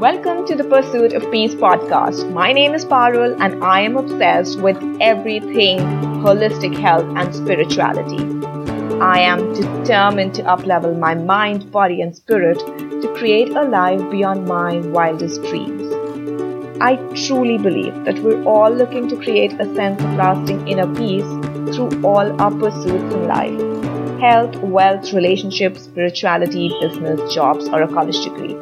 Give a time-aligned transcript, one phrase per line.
[0.00, 2.32] Welcome to the Pursuit of Peace podcast.
[2.32, 5.80] My name is Parul and I am obsessed with everything
[6.24, 8.24] holistic health and spirituality.
[8.98, 14.48] I am determined to uplevel my mind, body, and spirit to create a life beyond
[14.48, 15.92] my wildest dreams.
[16.80, 16.96] I
[17.26, 21.30] truly believe that we're all looking to create a sense of lasting inner peace
[21.76, 28.24] through all our pursuits in life health, wealth, relationships, spirituality, business, jobs, or a college
[28.24, 28.56] degree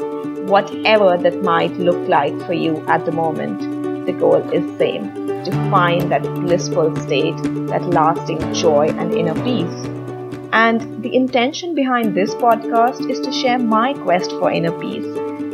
[0.49, 5.13] whatever that might look like for you at the moment, the goal is same
[5.45, 7.37] to find that blissful state,
[7.69, 9.87] that lasting joy and inner peace.
[10.53, 15.05] And the intention behind this podcast is to share my quest for inner peace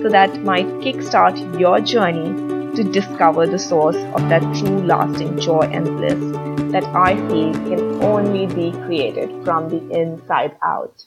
[0.03, 5.63] so that might kickstart your journey to discover the source of that true lasting joy
[5.73, 11.05] and bliss that I feel can only be created from the inside out.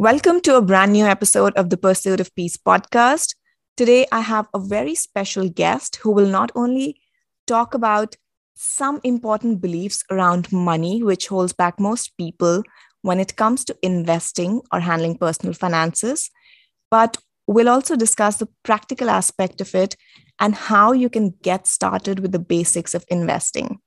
[0.00, 3.34] Welcome to a brand new episode of the Pursuit of Peace podcast.
[3.76, 7.00] Today, I have a very special guest who will not only
[7.48, 8.14] talk about
[8.54, 12.62] some important beliefs around money, which holds back most people
[13.02, 16.30] when it comes to investing or handling personal finances,
[16.92, 17.16] but
[17.48, 19.96] we'll also discuss the practical aspect of it
[20.38, 23.80] and how you can get started with the basics of investing.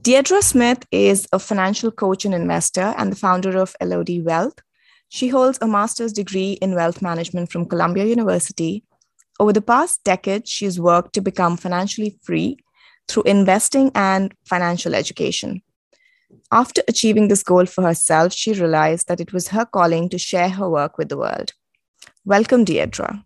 [0.00, 4.62] Deirdre Smith is a financial coach and investor and the founder of LOD Wealth
[5.08, 8.84] she holds a master's degree in wealth management from Columbia University.
[9.40, 12.58] Over the past decade, she has worked to become financially free
[13.08, 15.62] through investing and financial education.
[16.52, 20.50] After achieving this goal for herself, she realized that it was her calling to share
[20.50, 21.52] her work with the world.
[22.24, 23.24] Welcome, Deirdre.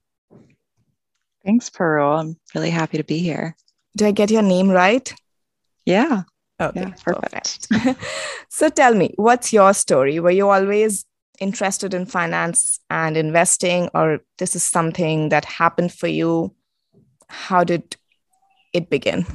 [1.44, 2.20] Thanks, Parul.
[2.20, 3.56] I'm really happy to be here.
[3.96, 5.12] Do I get your name right?
[5.84, 6.22] Yeah.
[6.60, 7.68] Okay, yeah, perfect.
[7.68, 8.00] perfect.
[8.48, 10.20] so tell me, what's your story?
[10.20, 11.04] Were you always
[11.42, 16.54] interested in finance and investing, or this is something that happened for you?
[17.28, 17.96] How did
[18.72, 19.26] it begin?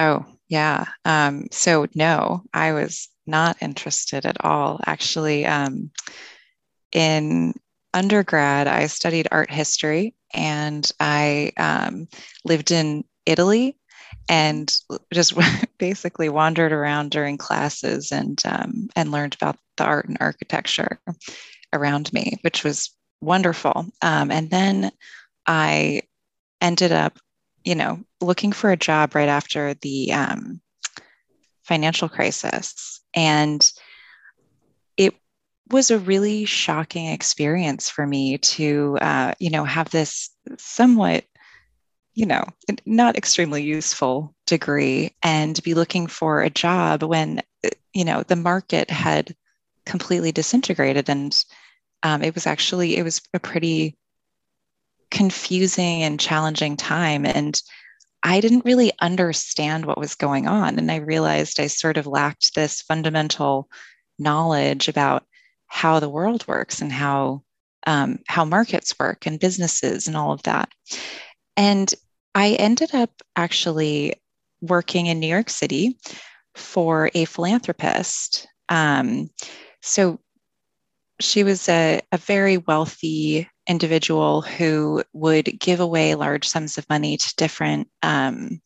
[0.00, 0.86] Oh, yeah.
[1.04, 4.80] Um, so, no, I was not interested at all.
[4.86, 5.90] Actually, um,
[6.92, 7.54] in
[7.94, 12.08] undergrad, I studied art history and I um,
[12.44, 13.76] lived in Italy
[14.28, 14.74] and
[15.12, 15.34] just
[15.78, 21.00] basically wandered around during classes and um, and learned about the art and architecture
[21.72, 23.86] around me, which was wonderful.
[24.00, 24.92] Um, and then
[25.46, 26.02] I
[26.60, 27.18] ended up,
[27.64, 30.60] you know, looking for a job right after the um,
[31.64, 33.70] financial crisis, and
[34.96, 35.14] it
[35.70, 41.24] was a really shocking experience for me to, uh, you know, have this somewhat
[42.14, 42.44] you know,
[42.84, 48.36] not extremely useful degree and be looking for a job when, uh, you know, the
[48.36, 49.34] market had
[49.86, 51.08] completely disintegrated.
[51.08, 51.44] And
[52.02, 53.96] um, it was actually, it was a pretty
[55.10, 57.26] confusing and challenging time.
[57.26, 57.60] And
[58.22, 60.78] I didn't really understand what was going on.
[60.78, 63.68] And I realized I sort of lacked this fundamental
[64.18, 65.24] knowledge about
[65.66, 67.42] how the world works and how
[67.86, 70.68] um, how markets work and businesses and all of that.
[71.56, 71.92] And
[72.34, 74.14] I ended up actually
[74.60, 75.98] working in New York City
[76.54, 78.46] for a philanthropist.
[78.68, 79.30] Um,
[79.82, 80.18] so
[81.20, 87.16] she was a, a very wealthy individual who would give away large sums of money
[87.16, 88.60] to different um,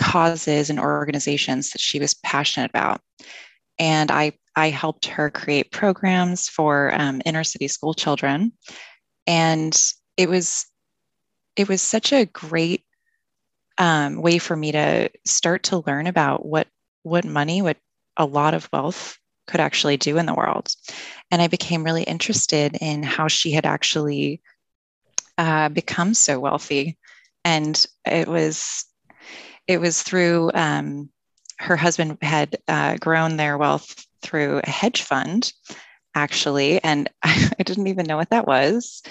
[0.00, 3.00] causes and organizations that she was passionate about.
[3.78, 8.52] And I, I helped her create programs for um, inner city school children.
[9.26, 9.76] And
[10.16, 10.66] it was
[11.56, 12.84] it was such a great
[13.78, 16.68] um, way for me to start to learn about what
[17.02, 17.78] what money, what
[18.16, 20.74] a lot of wealth could actually do in the world.
[21.30, 24.40] And I became really interested in how she had actually
[25.38, 26.98] uh, become so wealthy.
[27.44, 28.84] And it was
[29.66, 31.10] it was through um,
[31.58, 35.52] her husband had uh, grown their wealth through a hedge fund,
[36.14, 39.02] actually, and I, I didn't even know what that was.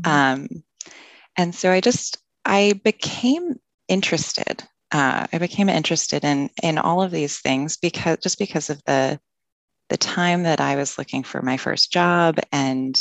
[0.00, 0.10] Mm-hmm.
[0.10, 0.48] Um,
[1.36, 3.58] and so I just I became
[3.88, 4.62] interested.
[4.92, 9.18] Uh, I became interested in in all of these things because just because of the
[9.88, 13.00] the time that I was looking for my first job and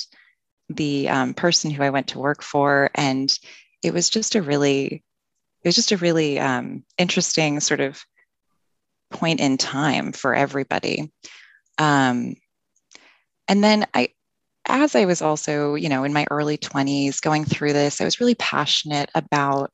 [0.70, 3.34] the um, person who I went to work for, and
[3.84, 5.04] it was just a really
[5.64, 8.04] it was just a really um, interesting sort of
[9.12, 11.12] point in time for everybody.
[11.78, 12.36] Um,
[13.48, 14.10] and then I
[14.66, 18.20] as I was also, you know, in my early 20s going through this, I was
[18.20, 19.72] really passionate about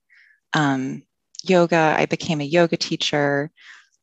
[0.54, 1.04] um,
[1.44, 1.96] yoga.
[1.98, 3.52] I became a yoga teacher.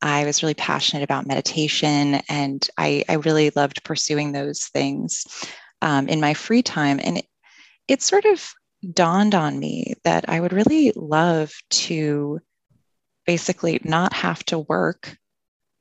[0.07, 5.27] I was really passionate about meditation and I, I really loved pursuing those things.
[5.83, 7.01] um, in my free time.
[7.03, 7.27] And it,
[7.89, 8.53] it sort of
[8.93, 12.41] dawned on me that I would really love to
[13.27, 15.17] basically not have to work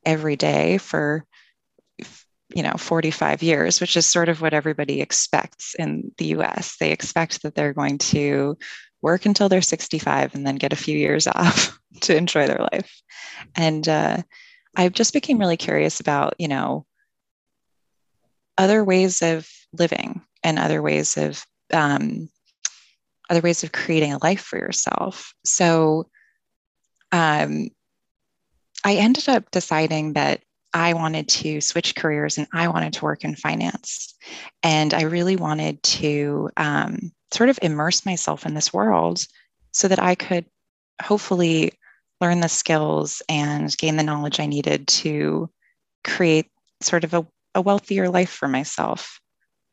[0.06, 1.26] every day for
[2.54, 6.92] you know 45 years which is sort of what everybody expects in the US they
[6.92, 8.58] expect that they're going to
[9.06, 13.02] work until they're 65 and then get a few years off to enjoy their life
[13.56, 14.18] and uh,
[14.76, 16.86] i just became really curious about you know
[18.58, 22.30] other ways of living and other ways of um,
[23.30, 26.10] other ways of creating a life for yourself so
[27.12, 27.70] um,
[28.84, 30.42] i ended up deciding that
[30.78, 34.14] I wanted to switch careers and I wanted to work in finance.
[34.62, 39.26] And I really wanted to um, sort of immerse myself in this world
[39.72, 40.46] so that I could
[41.02, 41.74] hopefully
[42.22, 45.50] learn the skills and gain the knowledge I needed to
[46.04, 46.50] create
[46.82, 49.20] sort of a, a wealthier life for myself,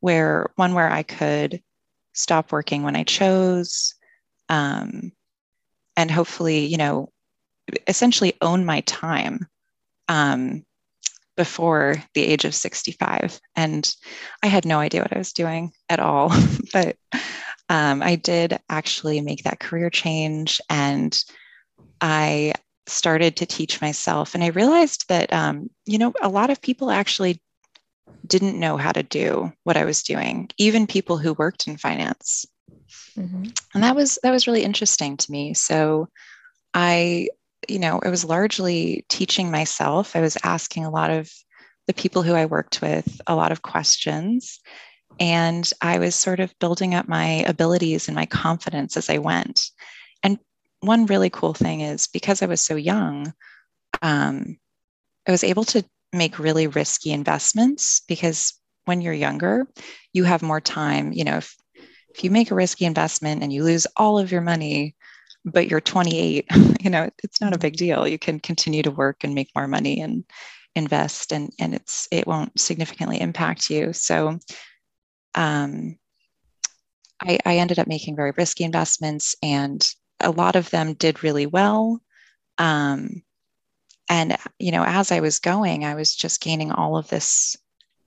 [0.00, 1.62] where one where I could
[2.14, 3.94] stop working when I chose.
[4.48, 5.12] Um,
[5.96, 7.10] and hopefully, you know,
[7.86, 9.46] essentially own my time
[10.08, 10.64] um,
[11.36, 13.40] before the age of 65.
[13.56, 13.94] And
[14.42, 16.32] I had no idea what I was doing at all.
[16.72, 16.96] but
[17.72, 21.18] um, I did actually make that career change and
[22.02, 22.52] I
[22.86, 24.34] started to teach myself.
[24.34, 27.40] And I realized that, um, you know, a lot of people actually
[28.26, 32.44] didn't know how to do what I was doing, even people who worked in finance.
[33.16, 33.44] Mm-hmm.
[33.72, 35.54] And that was that was really interesting to me.
[35.54, 36.08] So
[36.74, 37.28] I
[37.68, 40.14] you know, it was largely teaching myself.
[40.14, 41.30] I was asking a lot of
[41.86, 44.60] the people who I worked with a lot of questions.
[45.20, 49.70] And I was sort of building up my abilities and my confidence as I went.
[50.22, 50.38] And
[50.80, 53.32] one really cool thing is because I was so young,
[54.00, 54.56] um,
[55.26, 58.54] I was able to make really risky investments because
[58.84, 59.66] when you're younger,
[60.12, 61.12] you have more time.
[61.12, 61.56] You know, if,
[62.14, 64.96] if you make a risky investment and you lose all of your money,
[65.44, 66.46] but you're 28
[66.80, 69.66] you know it's not a big deal you can continue to work and make more
[69.66, 70.24] money and
[70.74, 74.38] invest and and it's it won't significantly impact you so
[75.34, 75.98] um,
[77.20, 79.86] I, I ended up making very risky investments and
[80.20, 82.00] a lot of them did really well
[82.58, 83.22] um,
[84.08, 87.56] and you know as i was going i was just gaining all of this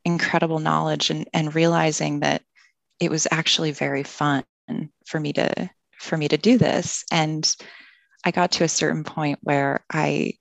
[0.03, 2.43] incredible knowledge and, and realizing that
[2.99, 4.43] it was actually very fun
[5.05, 5.69] for me to
[5.99, 7.03] for me to do this.
[7.11, 7.53] And
[8.23, 10.33] I got to a certain point where I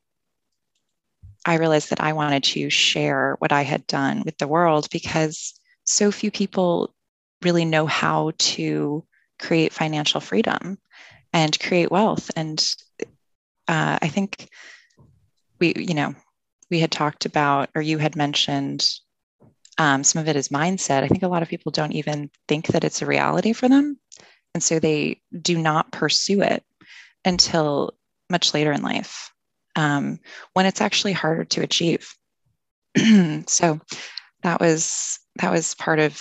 [1.46, 5.58] I realized that I wanted to share what I had done with the world because
[5.84, 6.94] so few people
[7.42, 9.04] really know how to
[9.38, 10.78] create financial freedom
[11.32, 12.30] and create wealth.
[12.36, 12.64] And
[13.68, 14.48] uh, I think
[15.60, 16.14] we, you know,
[16.70, 18.88] we had talked about, or you had mentioned
[19.78, 21.02] um, some of it is mindset.
[21.02, 23.98] I think a lot of people don't even think that it's a reality for them.
[24.54, 26.64] And so they do not pursue it
[27.24, 27.92] until
[28.30, 29.32] much later in life
[29.76, 30.20] um,
[30.52, 32.14] when it's actually harder to achieve.
[33.46, 33.80] so
[34.42, 36.20] that was that was part of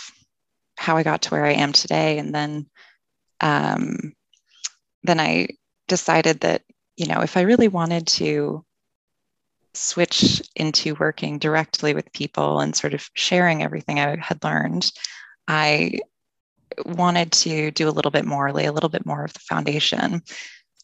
[0.77, 2.17] how I got to where I am today.
[2.17, 2.65] And then
[3.41, 4.13] um,
[5.03, 5.49] then I
[5.87, 6.63] decided that
[6.95, 8.65] you know if I really wanted to
[9.73, 14.91] switch into working directly with people and sort of sharing everything I had learned,
[15.47, 15.99] I
[16.85, 20.21] wanted to do a little bit more, lay a little bit more of the foundation.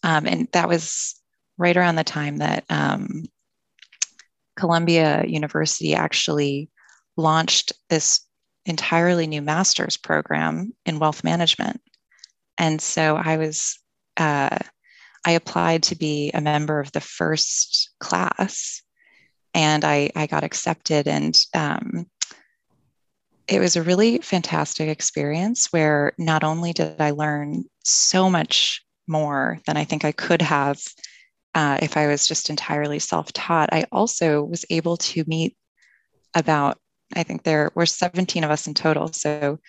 [0.03, 1.19] Um, and that was
[1.57, 3.25] right around the time that um,
[4.55, 6.69] Columbia University actually
[7.19, 8.21] launched this
[8.65, 11.81] entirely new master's program in wealth management.
[12.57, 13.79] And so I was,
[14.17, 14.57] uh,
[15.25, 18.81] I applied to be a member of the first class
[19.53, 21.07] and I, I got accepted.
[21.07, 22.05] And um,
[23.47, 29.59] it was a really fantastic experience where not only did I learn so much more
[29.65, 30.79] than I think I could have
[31.55, 35.57] uh, if I was just entirely self taught, I also was able to meet
[36.35, 36.77] about,
[37.15, 39.11] I think there were 17 of us in total.
[39.13, 39.59] So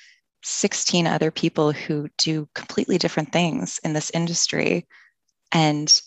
[0.43, 4.87] 16 other people who do completely different things in this industry.
[5.53, 6.01] And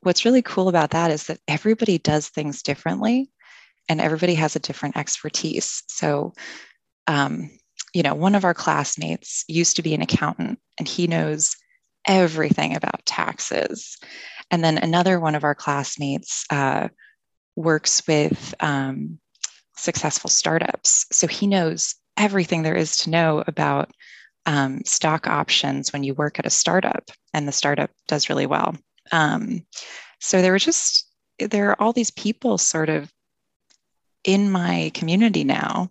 [0.00, 3.30] what's really cool about that is that everybody does things differently
[3.88, 5.82] and everybody has a different expertise.
[5.88, 6.32] So
[7.06, 7.50] um,
[7.96, 11.56] you know, one of our classmates used to be an accountant and he knows
[12.06, 13.96] everything about taxes.
[14.50, 16.88] And then another one of our classmates uh,
[17.56, 19.18] works with um,
[19.76, 21.06] successful startups.
[21.12, 23.90] So he knows everything there is to know about
[24.46, 28.76] um, stock options when you work at a startup, and the startup does really well.
[29.12, 29.66] Um,
[30.20, 33.10] so there were just, there are all these people sort of
[34.24, 35.90] in my community now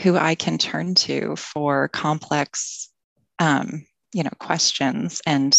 [0.00, 2.90] who I can turn to for complex,
[3.38, 5.56] um, you know, questions and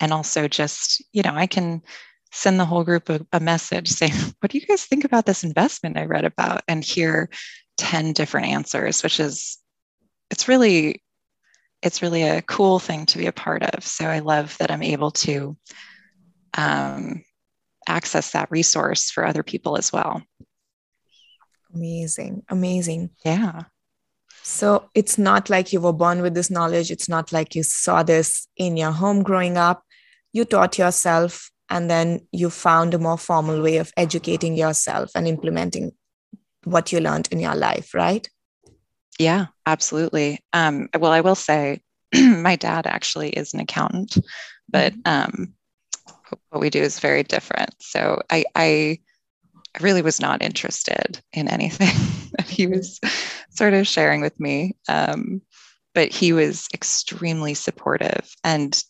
[0.00, 1.82] and also just you know I can
[2.32, 5.44] send the whole group a, a message saying, "What do you guys think about this
[5.44, 7.28] investment I read about?" and hear
[7.76, 9.58] ten different answers, which is
[10.30, 11.02] it's really
[11.82, 13.84] it's really a cool thing to be a part of.
[13.84, 15.56] So I love that I'm able to
[16.56, 17.24] um,
[17.88, 20.22] access that resource for other people as well.
[21.74, 22.42] Amazing.
[22.48, 23.10] Amazing.
[23.24, 23.62] Yeah.
[24.42, 26.90] So it's not like you were born with this knowledge.
[26.90, 29.84] It's not like you saw this in your home growing up.
[30.32, 35.26] You taught yourself and then you found a more formal way of educating yourself and
[35.26, 35.92] implementing
[36.64, 38.28] what you learned in your life, right?
[39.18, 40.40] Yeah, absolutely.
[40.52, 41.80] Um, well, I will say
[42.14, 44.18] my dad actually is an accountant,
[44.68, 45.32] but mm-hmm.
[45.32, 45.54] um,
[46.50, 47.74] what we do is very different.
[47.80, 48.98] So I, I,
[49.78, 51.94] I really was not interested in anything
[52.38, 53.00] that he was
[53.50, 54.76] sort of sharing with me.
[54.88, 55.42] Um,
[55.94, 58.32] but he was extremely supportive.
[58.44, 58.82] And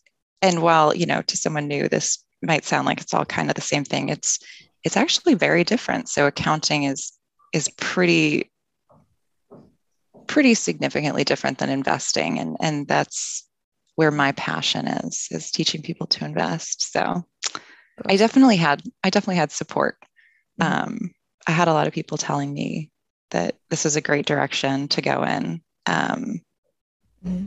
[0.43, 3.55] and while, you know, to someone new, this might sound like it's all kind of
[3.55, 4.39] the same thing, it's
[4.85, 6.09] it's actually very different.
[6.09, 7.13] So accounting is
[7.53, 8.51] is pretty
[10.27, 12.39] pretty significantly different than investing.
[12.39, 13.47] And and that's
[13.97, 16.93] where my passion is, is teaching people to invest.
[16.93, 17.25] So
[18.07, 19.97] I definitely had I definitely had support.
[20.61, 20.89] Mm-hmm.
[20.89, 21.11] Um,
[21.47, 22.91] I had a lot of people telling me
[23.31, 25.63] that this is a great direction to go in.
[25.87, 26.41] Um,
[27.25, 27.47] mm-hmm.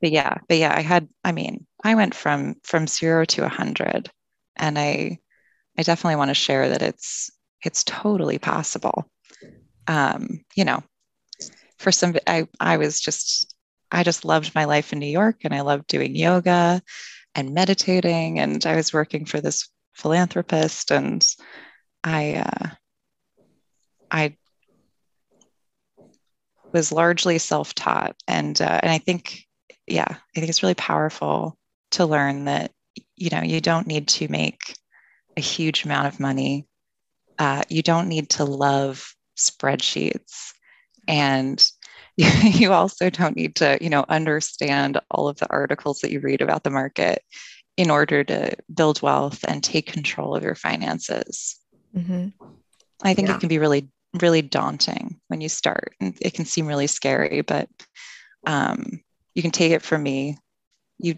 [0.00, 1.08] But yeah, but yeah, I had.
[1.22, 4.10] I mean, I went from from zero to a hundred,
[4.56, 5.18] and I
[5.78, 7.30] I definitely want to share that it's
[7.62, 9.08] it's totally possible.
[9.88, 10.82] Um, you know,
[11.78, 13.54] for some, I I was just
[13.90, 16.82] I just loved my life in New York, and I loved doing yoga
[17.34, 21.26] and meditating, and I was working for this philanthropist, and
[22.04, 22.68] I uh,
[24.10, 24.36] I
[26.72, 29.46] was largely self-taught, and uh, and I think
[29.86, 31.58] yeah, I think it's really powerful
[31.92, 32.72] to learn that
[33.16, 34.74] you know you don't need to make
[35.36, 36.66] a huge amount of money.
[37.38, 40.52] Uh, you don't need to love spreadsheets,
[41.08, 41.64] and
[42.16, 46.42] you also don't need to you know understand all of the articles that you read
[46.42, 47.22] about the market
[47.76, 51.58] in order to build wealth and take control of your finances.
[51.96, 52.28] Mm-hmm.
[53.02, 53.36] I think yeah.
[53.36, 53.88] it can be really,
[54.20, 55.94] really daunting when you start.
[56.00, 57.68] And it can seem really scary, but
[58.46, 59.00] um,
[59.34, 60.38] you can take it from me.
[60.98, 61.16] You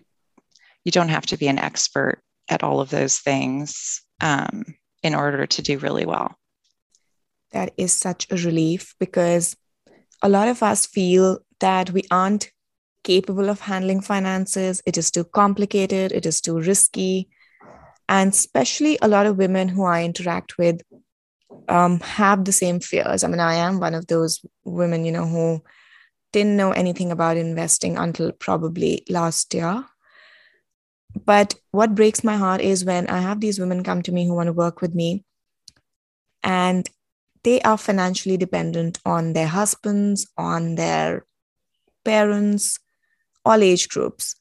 [0.84, 4.64] you don't have to be an expert at all of those things um,
[5.02, 6.36] in order to do really well.
[7.52, 9.56] That is such a relief because
[10.22, 12.50] a lot of us feel that we aren't
[13.04, 14.82] capable of handling finances.
[14.86, 17.28] It is too complicated, it is too risky.
[18.08, 20.82] And especially a lot of women who I interact with
[21.68, 23.24] um, have the same fears.
[23.24, 25.62] I mean, I am one of those women, you know, who
[26.32, 29.84] didn't know anything about investing until probably last year.
[31.14, 34.34] But what breaks my heart is when I have these women come to me who
[34.34, 35.24] want to work with me
[36.42, 36.88] and
[37.44, 41.26] they are financially dependent on their husbands, on their
[42.04, 42.78] parents,
[43.44, 44.34] all age groups.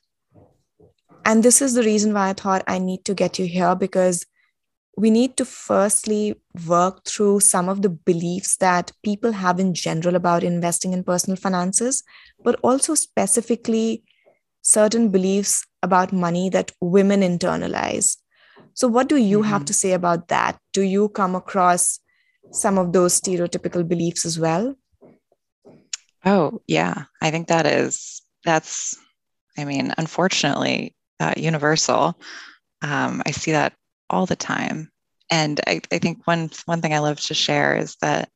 [1.25, 4.25] And this is the reason why I thought I need to get you here because
[4.95, 6.35] we need to firstly
[6.67, 11.35] work through some of the beliefs that people have in general about investing in personal
[11.37, 12.03] finances,
[12.43, 14.03] but also specifically
[14.61, 18.17] certain beliefs about money that women internalize.
[18.73, 19.49] So, what do you mm-hmm.
[19.49, 20.57] have to say about that?
[20.71, 21.99] Do you come across
[22.51, 24.75] some of those stereotypical beliefs as well?
[26.25, 27.05] Oh, yeah.
[27.21, 28.97] I think that is that's,
[29.57, 32.17] I mean, unfortunately, uh, universal.
[32.81, 33.73] Um, I see that
[34.09, 34.89] all the time.
[35.29, 38.29] And I, I think one one thing I love to share is that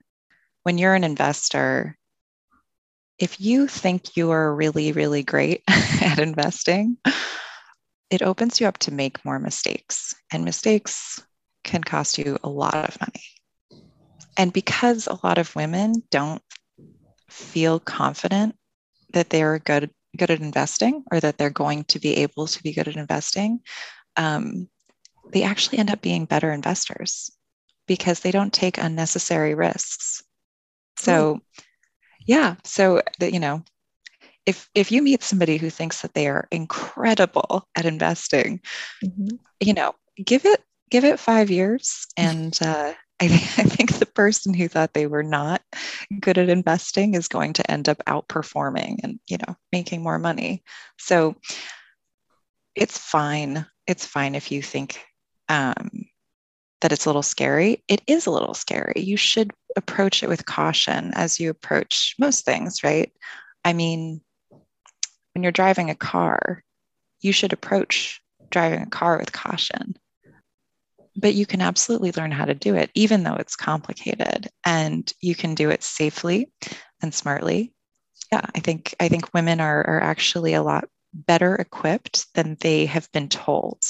[0.64, 1.98] when you're an investor,
[3.20, 6.98] if you think you are really, really great at investing,
[8.10, 10.16] it opens you up to make more mistakes.
[10.32, 11.22] And mistakes
[11.64, 13.24] can cost you a lot of money.
[14.38, 16.42] And because a lot of women don't
[17.30, 18.56] feel confident
[19.14, 22.74] that they're good good at investing or that they're going to be able to be
[22.74, 23.60] good at investing,
[24.16, 24.68] um,
[25.32, 27.30] they actually end up being better investors
[27.88, 30.24] because they don't take unnecessary risks.
[30.98, 31.64] So, mm.
[32.26, 33.64] yeah, so that you know,
[34.48, 38.62] if if you meet somebody who thinks that they are incredible at investing,
[39.04, 39.36] mm-hmm.
[39.60, 39.94] you know,
[40.26, 44.68] give it give it five years and uh, I, th- I think the person who
[44.68, 45.62] thought they were not
[46.22, 50.64] good at investing is going to end up outperforming and you know making more money.
[50.98, 51.36] So
[52.74, 53.66] it's fine.
[53.86, 55.04] It's fine if you think
[55.50, 55.90] um,
[56.82, 57.84] that it's a little scary.
[57.90, 58.94] It is a little scary.
[58.96, 63.12] You should approach it with caution as you approach most things, right?
[63.66, 64.22] I mean,
[65.38, 66.64] when you're driving a car,
[67.22, 69.96] you should approach driving a car with caution.
[71.16, 75.36] But you can absolutely learn how to do it, even though it's complicated, and you
[75.36, 76.52] can do it safely
[77.04, 77.72] and smartly.
[78.32, 82.88] Yeah, I think I think women are, are actually a lot better equipped than they
[82.88, 83.84] have been told.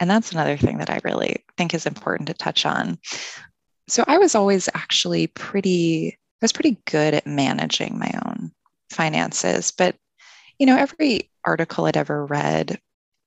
[0.00, 2.98] And that's another thing that I really think is important to touch on.
[3.88, 8.52] So I was always actually pretty, I was pretty good at managing my own
[8.90, 9.70] finances.
[9.70, 9.96] But,
[10.58, 12.78] you know, every article I'd ever read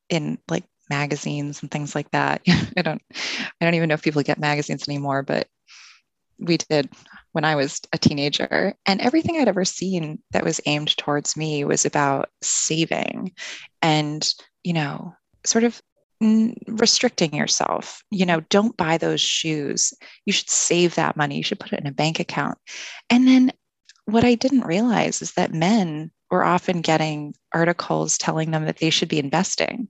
[0.10, 2.42] in like magazines and things like that,
[2.78, 5.48] I don't, I don't even know if people get magazines anymore, but
[6.40, 6.90] we did
[7.32, 8.76] when I was a teenager.
[8.86, 13.34] And everything I'd ever seen that was aimed towards me was about saving
[13.82, 14.28] and,
[14.64, 15.16] you know,
[15.46, 15.82] sort of
[16.68, 18.04] restricting yourself.
[18.12, 19.94] You know, don't buy those shoes.
[20.26, 21.38] You should save that money.
[21.38, 22.58] You should put it in a bank account.
[23.10, 23.52] And then
[24.06, 28.90] what I didn't realize is that men were often getting articles telling them that they
[28.90, 29.88] should be investing.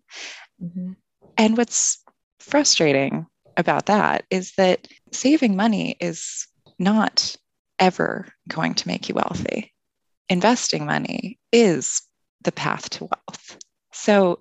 [0.62, 0.94] Mm-hmm.
[1.38, 2.04] And what's
[2.40, 6.48] frustrating about that is that saving money is
[6.80, 7.36] not
[7.80, 9.74] ever going to make you wealthy.
[10.30, 12.02] Investing money is
[12.44, 13.58] the path to wealth.
[13.94, 14.40] So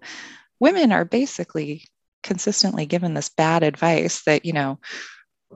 [0.61, 1.85] women are basically
[2.23, 4.79] consistently given this bad advice that, you know,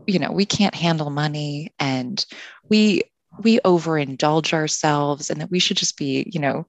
[0.07, 2.25] you know, we can't handle money and
[2.69, 3.03] we
[3.39, 6.67] we overindulge ourselves and that we should just be, you know,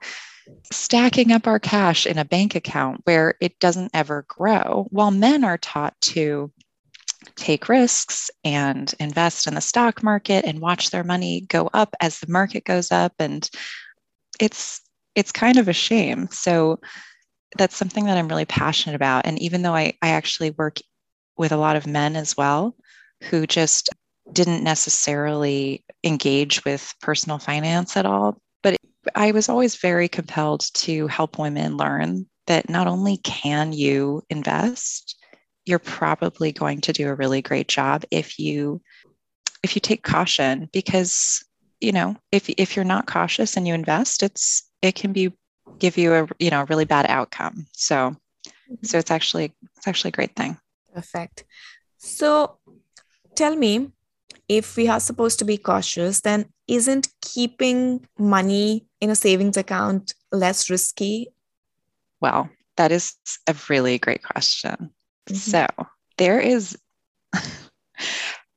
[0.72, 5.44] stacking up our cash in a bank account where it doesn't ever grow, while men
[5.44, 6.52] are taught to
[7.36, 12.20] take risks and invest in the stock market and watch their money go up as
[12.20, 13.14] the market goes up.
[13.20, 13.50] And
[14.40, 14.82] it's
[15.16, 16.28] it's kind of a shame.
[16.32, 16.80] So
[17.58, 19.26] that's something that i'm really passionate about.
[19.26, 20.78] And even though i, I actually work
[21.38, 22.76] with a lot of men as well
[23.24, 23.90] who just
[24.34, 28.76] didn't necessarily engage with personal finance at all but
[29.16, 35.18] i was always very compelled to help women learn that not only can you invest
[35.66, 38.82] you're probably going to do a really great job if you
[39.64, 41.46] if you take caution because
[41.80, 45.32] you know if if you're not cautious and you invest it's it can be
[45.80, 47.68] give you a you know really bad outcome.
[47.74, 48.76] So mm-hmm.
[48.84, 50.58] so it's actually it's actually a great thing.
[50.94, 51.44] Perfect.
[51.98, 52.58] So
[53.36, 53.92] tell me
[54.58, 60.14] if we are supposed to be cautious then isn't keeping money in a savings account
[60.32, 61.28] less risky
[62.20, 63.16] well that is
[63.48, 64.92] a really great question
[65.30, 65.36] Mm-hmm.
[65.36, 65.68] So
[66.18, 66.78] there is,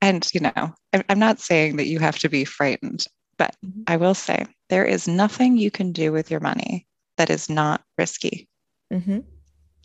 [0.01, 0.73] and you know,
[1.09, 3.05] I'm not saying that you have to be frightened,
[3.37, 3.83] but mm-hmm.
[3.87, 7.81] I will say there is nothing you can do with your money that is not
[7.97, 8.47] risky,
[8.91, 9.19] mm-hmm.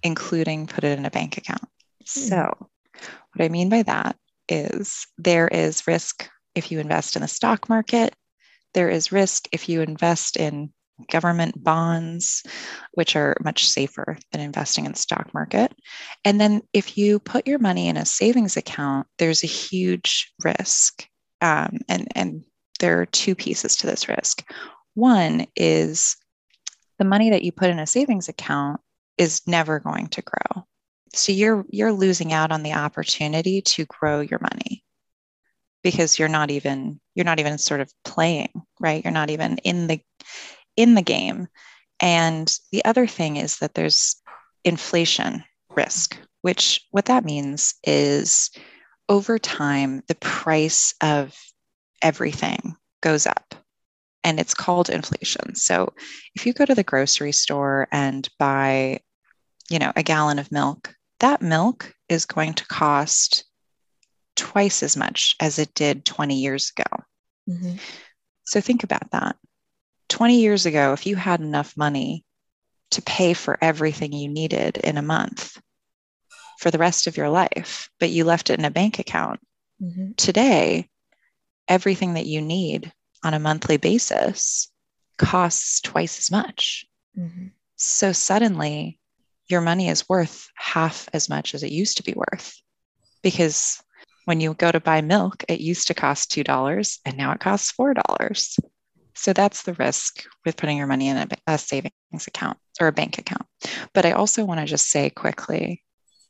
[0.02, 1.62] including put it in a bank account.
[2.04, 2.28] Mm-hmm.
[2.28, 2.68] So,
[3.34, 4.16] what I mean by that
[4.50, 8.14] is there is risk if you invest in the stock market.
[8.74, 10.72] There is risk if you invest in
[11.10, 12.42] government bonds,
[12.92, 15.74] which are much safer than investing in the stock market.
[16.24, 21.06] And then if you put your money in a savings account, there's a huge risk.
[21.40, 22.44] Um, and, and
[22.80, 24.44] there are two pieces to this risk.
[24.94, 26.16] One is
[26.98, 28.80] the money that you put in a savings account
[29.16, 30.64] is never going to grow.
[31.12, 34.84] So you're you're losing out on the opportunity to grow your money
[35.82, 39.02] because you're not even you're not even sort of playing, right?
[39.04, 40.00] You're not even in the
[40.76, 41.48] in the game.
[42.00, 44.16] And the other thing is that there's
[44.64, 48.50] inflation risk, which what that means is
[49.08, 51.36] over time, the price of
[52.02, 53.54] everything goes up
[54.24, 55.54] and it's called inflation.
[55.54, 55.92] So
[56.34, 59.00] if you go to the grocery store and buy,
[59.68, 63.44] you know, a gallon of milk, that milk is going to cost
[64.36, 67.04] twice as much as it did 20 years ago.
[67.48, 67.76] Mm-hmm.
[68.44, 69.36] So think about that.
[70.08, 72.24] 20 years ago, if you had enough money
[72.90, 75.60] to pay for everything you needed in a month
[76.58, 79.40] for the rest of your life, but you left it in a bank account,
[79.80, 80.12] mm-hmm.
[80.16, 80.88] today,
[81.68, 82.92] everything that you need
[83.24, 84.70] on a monthly basis
[85.16, 86.86] costs twice as much.
[87.16, 87.48] Mm-hmm.
[87.76, 88.99] So suddenly,
[89.50, 92.60] your money is worth half as much as it used to be worth
[93.22, 93.82] because
[94.24, 97.72] when you go to buy milk, it used to cost $2 and now it costs
[97.72, 98.58] $4.
[99.14, 102.92] So that's the risk with putting your money in a, a savings account or a
[102.92, 103.46] bank account.
[103.92, 105.82] But I also want to just say quickly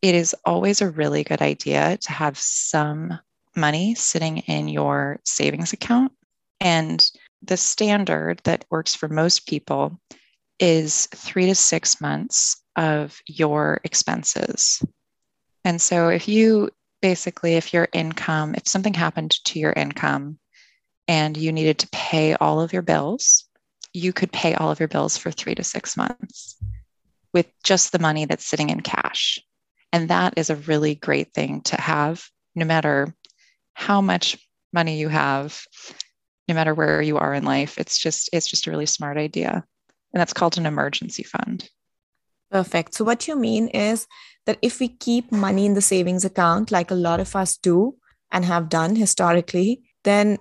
[0.03, 3.19] it is always a really good idea to have some
[3.55, 6.13] money sitting in your savings account.
[6.61, 7.09] And
[7.43, 10.01] the standard that works for most people
[10.59, 14.83] is three to six months of your expenses.
[15.67, 16.71] And so if you
[17.03, 20.39] basically, if your income, if something happened to your income
[21.07, 23.45] and you needed to pay all of your bills,
[23.93, 26.57] you could pay all of your bills for three to six months
[27.35, 29.39] with just the money that's sitting in cash.
[29.93, 33.15] And that is a really great thing to have, no matter
[33.75, 34.39] how much
[34.73, 35.61] money you have,
[36.49, 37.77] no matter where you are in life.
[37.77, 39.65] It's just, it's just a really smart idea.
[40.15, 41.69] And that's called an emergency fund.
[42.51, 42.95] Perfect.
[42.95, 44.07] So, what you mean is
[44.47, 47.95] that if we keep money in the savings account, like a lot of us do
[48.33, 50.39] and have done historically, then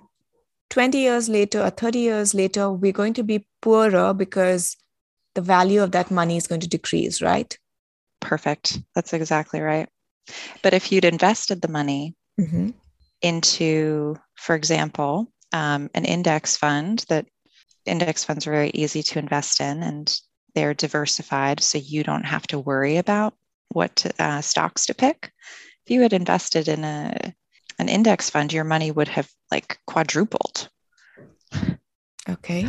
[0.70, 4.76] 20 years later or 30 years later, we're going to be poorer because
[5.34, 7.56] the value of that money is going to decrease, right?
[8.20, 8.78] Perfect.
[8.94, 9.88] That's exactly right.
[10.62, 12.70] But if you'd invested the money mm-hmm.
[13.22, 17.26] into, for example, um, an index fund that
[17.86, 20.20] index funds are very easy to invest in and
[20.54, 23.34] they're diversified, so you don't have to worry about
[23.68, 25.32] what to, uh, stocks to pick.
[25.84, 27.34] If you had invested in a
[27.78, 30.68] an index fund, your money would have like quadrupled.
[32.28, 32.68] Okay.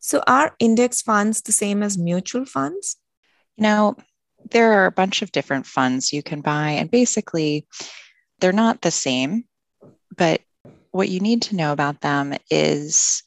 [0.00, 2.96] So are index funds the same as mutual funds?
[3.56, 3.96] You know,
[4.50, 7.66] there are a bunch of different funds you can buy, and basically,
[8.40, 9.44] they're not the same.
[10.16, 10.40] But
[10.90, 13.22] what you need to know about them is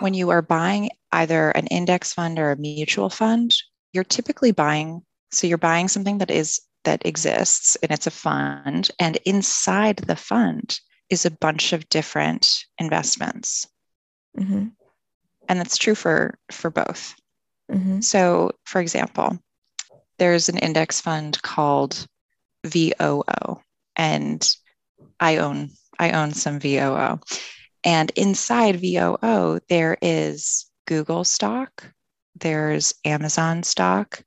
[0.00, 3.54] when you are buying either an index fund or a mutual fund,
[3.92, 8.90] you're typically buying, so you're buying something that is that exists and it's a fund
[8.98, 13.66] and inside the fund is a bunch of different investments
[14.38, 14.68] mm-hmm.
[15.48, 17.14] and that's true for for both
[17.70, 18.00] mm-hmm.
[18.00, 19.38] so for example
[20.18, 22.06] there's an index fund called
[22.64, 23.22] voo
[23.96, 24.56] and
[25.18, 27.18] i own i own some voo
[27.84, 31.92] and inside voo there is google stock
[32.36, 34.22] there's amazon stock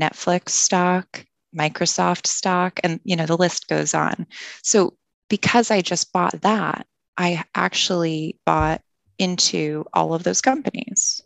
[0.00, 1.24] netflix stock
[1.56, 4.26] Microsoft stock, and you know the list goes on.
[4.62, 4.94] So
[5.28, 6.86] because I just bought that,
[7.16, 8.82] I actually bought
[9.18, 11.22] into all of those companies.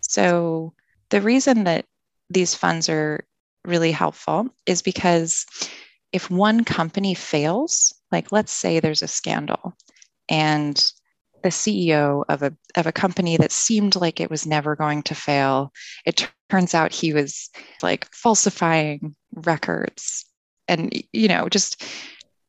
[0.00, 0.72] So
[1.10, 1.84] the reason that
[2.30, 3.26] these funds are
[3.64, 5.44] really helpful is because
[6.12, 9.74] if one company fails, like let's say there's a scandal
[10.28, 10.92] and
[11.42, 15.14] the CEO of a of a company that seemed like it was never going to
[15.14, 15.72] fail.
[16.04, 17.50] It t- turns out he was
[17.82, 20.24] like falsifying records
[20.66, 21.84] and you know just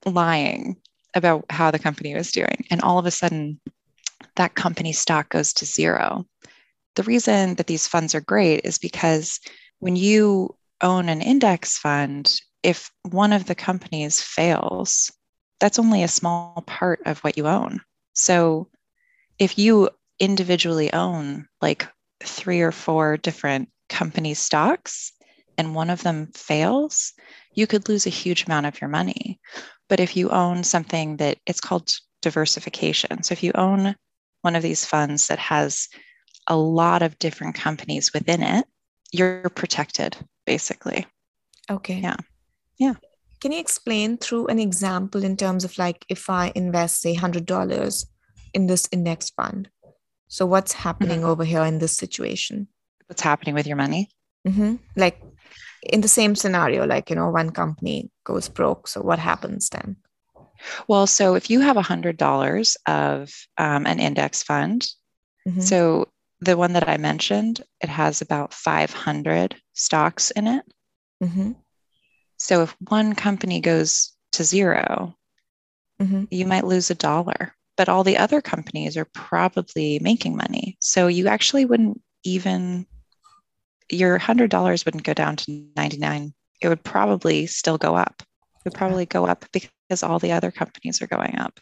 [0.06, 0.78] lying
[1.14, 3.60] about how the company was doing and all of a sudden
[4.36, 6.26] that company stock goes to zero.
[6.96, 9.40] The reason that these funds are great is because
[9.80, 15.12] when you own an index fund, if one of the companies fails,
[15.60, 17.82] that's only a small part of what you own.
[18.14, 18.68] So
[19.40, 21.88] if you individually own like
[22.22, 25.14] three or four different company stocks
[25.58, 27.14] and one of them fails,
[27.54, 29.40] you could lose a huge amount of your money.
[29.88, 31.90] But if you own something that it's called
[32.22, 33.96] diversification, so if you own
[34.42, 35.88] one of these funds that has
[36.48, 38.66] a lot of different companies within it,
[39.12, 41.08] you're protected basically.
[41.70, 42.00] Okay.
[42.00, 42.18] Yeah.
[42.78, 42.96] Yeah.
[43.42, 48.06] Can you explain through an example in terms of like if I invest, say, $100
[48.54, 49.70] in this index fund.
[50.28, 51.30] So what's happening mm-hmm.
[51.30, 52.68] over here in this situation?
[53.08, 54.10] What's happening with your money?
[54.48, 54.76] Mm-hmm.
[54.96, 55.22] Like
[55.84, 58.88] in the same scenario, like you know, one company goes broke.
[58.88, 59.98] So what happens then?
[60.88, 64.86] Well, so if you have a hundred dollars of um, an index fund,
[65.48, 65.62] mm-hmm.
[65.62, 66.10] so
[66.42, 70.66] the one that I mentioned, it has about 500 stocks in it.
[71.24, 71.52] Mm-hmm.
[72.38, 75.16] So if one company goes to 0
[76.02, 76.24] mm-hmm.
[76.32, 80.76] you might lose a dollar but all the other companies are probably making money.
[80.82, 82.86] So you actually wouldn't even,
[83.90, 86.34] your $100 wouldn't go down to 99.
[86.60, 88.16] It would probably still go up.
[88.20, 91.58] It would probably go up because all the other companies are going up.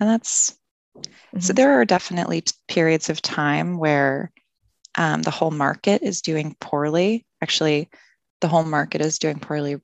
[0.00, 0.56] And that's,
[0.96, 1.40] mm-hmm.
[1.40, 4.32] so there are definitely periods of time where
[4.96, 7.26] um, the whole market is doing poorly.
[7.42, 7.90] Actually,
[8.40, 9.76] the whole market is doing poorly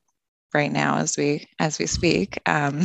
[0.54, 2.80] right now as we as we speak um,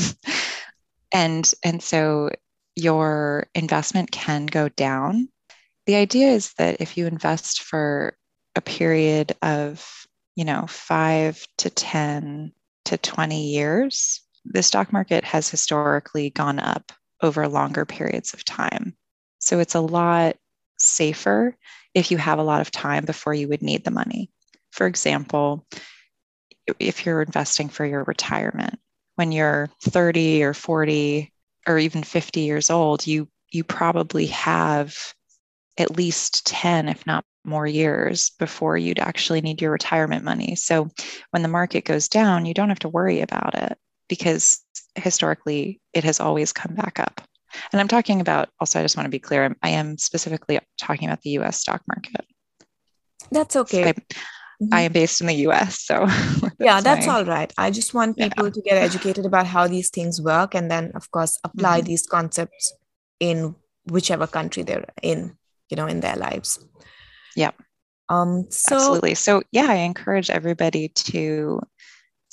[1.13, 2.29] and and so
[2.75, 5.29] your investment can go down.
[5.85, 8.15] The idea is that if you invest for
[8.55, 9.85] a period of,
[10.35, 12.51] you know, five to 10
[12.85, 18.95] to 20 years, the stock market has historically gone up over longer periods of time.
[19.39, 20.35] So it's a lot
[20.77, 21.55] safer
[21.93, 24.29] if you have a lot of time before you would need the money.
[24.71, 25.65] For example,
[26.79, 28.79] if you're investing for your retirement,
[29.15, 31.31] when you're 30 or 40,
[31.67, 34.95] or even 50 years old, you you probably have
[35.77, 40.55] at least 10, if not more years before you'd actually need your retirement money.
[40.55, 40.89] So
[41.31, 44.61] when the market goes down, you don't have to worry about it because
[44.95, 47.21] historically it has always come back up.
[47.71, 51.07] And I'm talking about also, I just want to be clear, I am specifically talking
[51.07, 52.25] about the US stock market.
[53.31, 53.89] That's okay.
[53.89, 53.93] I,
[54.65, 54.73] mm-hmm.
[54.73, 55.79] I am based in the US.
[55.79, 57.51] So, that's yeah, that's my, all right.
[57.57, 58.51] I just want people yeah.
[58.51, 61.87] to get educated about how these things work and then, of course, apply mm-hmm.
[61.87, 62.73] these concepts
[63.19, 63.55] in
[63.89, 65.37] whichever country they're in,
[65.69, 66.59] you know, in their lives.
[67.35, 67.51] Yeah.
[68.09, 69.15] Um, so, Absolutely.
[69.15, 71.61] So, yeah, I encourage everybody to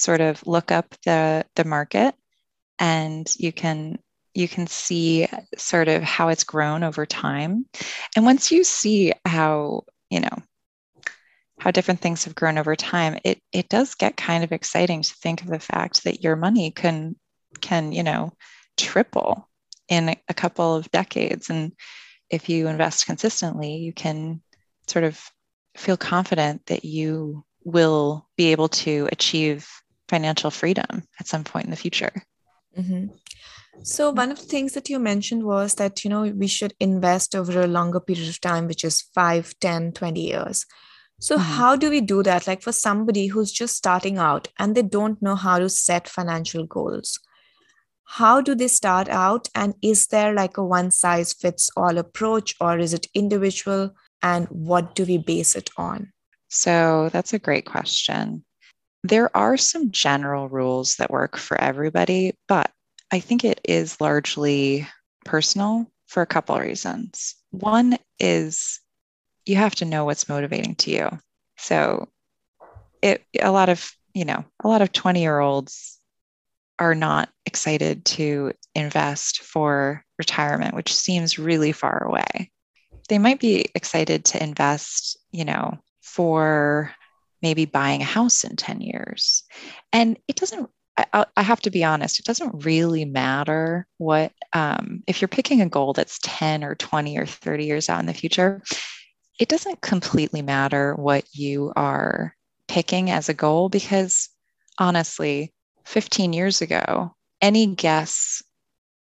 [0.00, 2.14] sort of look up the the market
[2.78, 3.98] and you can
[4.34, 7.66] you can see sort of how it's grown over time
[8.16, 10.36] and once you see how you know
[11.60, 15.14] how different things have grown over time it it does get kind of exciting to
[15.14, 17.14] think of the fact that your money can
[17.60, 18.32] can you know
[18.76, 19.48] triple
[19.88, 21.72] in a couple of decades and
[22.30, 24.40] if you invest consistently you can
[24.86, 25.20] sort of
[25.76, 29.68] feel confident that you will be able to achieve
[30.08, 32.12] financial freedom at some point in the future
[32.76, 33.06] mm-hmm.
[33.82, 37.34] So one of the things that you mentioned was that, you know, we should invest
[37.34, 40.66] over a longer period of time, which is 5, 10, 20 years.
[41.20, 41.52] So mm-hmm.
[41.52, 42.46] how do we do that?
[42.46, 46.66] Like for somebody who's just starting out and they don't know how to set financial
[46.66, 47.20] goals,
[48.04, 49.48] how do they start out?
[49.54, 53.94] And is there like a one size fits all approach or is it individual?
[54.22, 56.10] And what do we base it on?
[56.48, 58.44] So that's a great question.
[59.04, 62.70] There are some general rules that work for everybody, but
[63.12, 64.88] I think it is largely
[65.24, 67.36] personal for a couple of reasons.
[67.50, 68.80] One is
[69.50, 71.10] you have to know what's motivating to you.
[71.58, 72.08] So
[73.02, 75.98] it a lot of, you know, a lot of 20 year olds
[76.78, 82.50] are not excited to invest for retirement, which seems really far away.
[83.08, 86.92] They might be excited to invest, you know, for
[87.42, 89.42] maybe buying a house in 10 years.
[89.92, 95.02] And it doesn't I, I, have to be honest, it doesn't really matter what, um,
[95.06, 98.12] if you're picking a goal that's 10 or 20 or 30 years out in the
[98.12, 98.60] future,
[99.40, 102.36] it doesn't completely matter what you are
[102.68, 104.28] picking as a goal because
[104.78, 105.52] honestly,
[105.86, 108.42] 15 years ago, any guess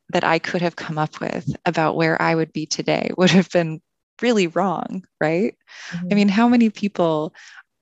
[0.10, 3.50] that I could have come up with about where I would be today would have
[3.50, 3.82] been
[4.21, 5.56] really wrong, right?
[5.89, 6.08] Mm-hmm.
[6.12, 7.34] I mean, how many people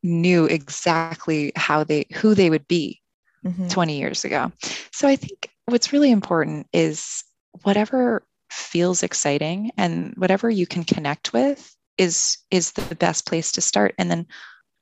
[0.01, 3.01] knew exactly how they who they would be
[3.43, 3.67] mm-hmm.
[3.67, 4.51] 20 years ago.
[4.91, 7.23] So I think what's really important is
[7.63, 13.61] whatever feels exciting and whatever you can connect with is is the best place to
[13.61, 14.25] start and then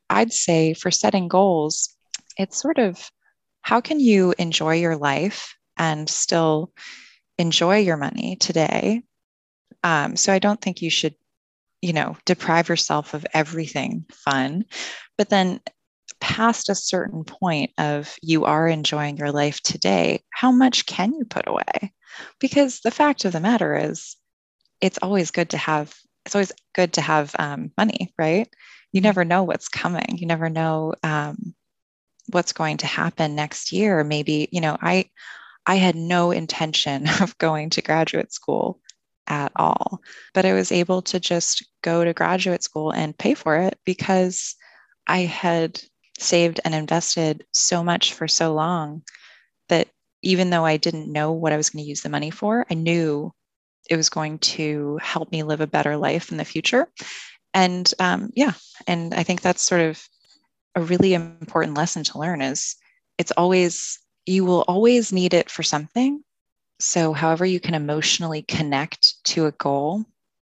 [0.10, 1.93] i'd say for setting goals
[2.38, 3.10] it's sort of
[3.62, 6.71] how can you enjoy your life and still
[7.38, 9.02] enjoy your money today
[9.84, 11.15] um, so i don't think you should
[11.82, 14.65] you know deprive yourself of everything fun
[15.17, 15.60] but then
[16.23, 21.26] past a certain point of you are enjoying your life today, how much can you
[21.26, 21.93] put away?
[22.39, 24.15] Because the fact of the matter is,
[24.80, 25.93] it's always good to have
[26.25, 28.47] it's always good to have um, money, right?
[28.91, 29.03] You mm-hmm.
[29.03, 30.17] never know what's coming.
[30.17, 31.53] You never know um,
[32.29, 34.03] what's going to happen next year.
[34.03, 35.09] Maybe you know, I
[35.65, 38.79] I had no intention of going to graduate school
[39.27, 40.01] at all,
[40.33, 44.55] but I was able to just go to graduate school and pay for it because
[45.07, 45.81] I had
[46.19, 49.03] saved and invested so much for so long
[49.69, 49.88] that
[50.21, 52.75] even though I didn't know what I was going to use the money for, I
[52.75, 53.33] knew
[53.89, 56.88] it was going to help me live a better life in the future.
[57.54, 58.54] And um, yeah,
[58.88, 60.04] and I think that's sort of
[60.76, 62.76] a really important lesson to learn is
[63.17, 66.24] it's always, you will always need it for something.
[66.80, 70.06] So, however, you can emotionally connect to a goal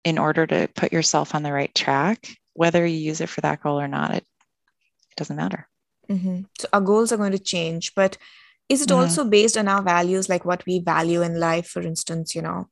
[0.03, 3.61] in order to put yourself on the right track, whether you use it for that
[3.61, 4.25] goal or not, it
[5.15, 5.67] doesn't matter.
[6.09, 6.41] Mm-hmm.
[6.57, 8.17] So our goals are going to change, but
[8.69, 8.99] is it mm-hmm.
[8.99, 12.35] also based on our values, like what we value in life, for instance?
[12.35, 12.69] You know,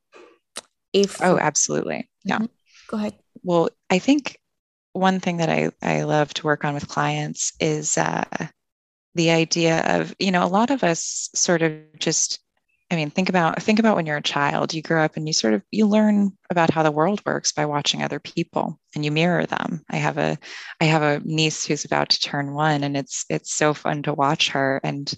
[0.96, 2.38] if oh, absolutely, yeah.
[2.38, 2.46] Mm-hmm.
[2.88, 3.16] Go ahead.
[3.44, 4.40] Well, I think
[4.94, 8.24] one thing that I I love to work on with clients is uh,
[9.14, 12.40] the idea of you know a lot of us sort of just
[12.92, 14.74] I mean, think about think about when you're a child.
[14.74, 17.66] You grow up and you sort of you learn about how the world works by
[17.66, 19.84] watching other people and you mirror them.
[19.90, 20.38] I have a
[20.80, 24.14] I have a niece who's about to turn one and it's it's so fun to
[24.14, 25.14] watch her and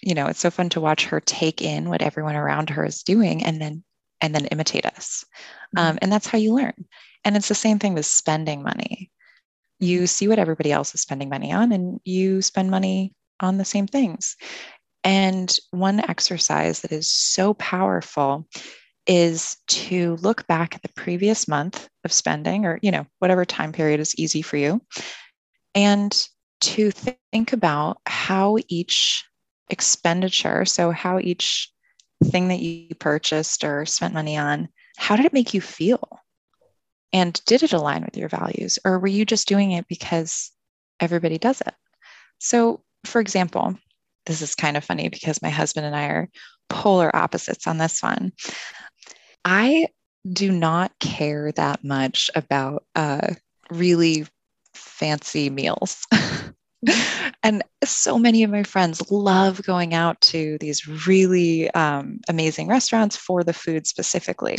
[0.00, 3.02] you know, it's so fun to watch her take in what everyone around her is
[3.02, 3.84] doing and then
[4.20, 5.24] and then imitate us.
[5.76, 5.90] Mm-hmm.
[5.90, 6.86] Um, and that's how you learn.
[7.24, 9.10] And it's the same thing with spending money.
[9.78, 13.64] You see what everybody else is spending money on and you spend money on the
[13.64, 14.36] same things.
[15.04, 18.46] And one exercise that is so powerful
[19.06, 23.72] is to look back at the previous month of spending or you know whatever time
[23.72, 24.80] period is easy for you
[25.74, 26.28] and
[26.60, 29.24] to think about how each
[29.70, 31.70] expenditure, so how each
[32.24, 36.20] thing that you purchased or spent money on, how did it make you feel?
[37.12, 38.78] And did it align with your values?
[38.84, 40.52] Or were you just doing it because
[41.00, 41.74] everybody does it?
[42.38, 43.76] So, for example,
[44.26, 46.30] this is kind of funny because my husband and I are
[46.68, 48.32] polar opposites on this one.
[49.44, 49.88] I
[50.30, 53.34] do not care that much about uh,
[53.70, 54.26] really
[54.74, 56.06] fancy meals.
[57.42, 63.16] and so many of my friends love going out to these really um, amazing restaurants
[63.16, 64.58] for the food specifically.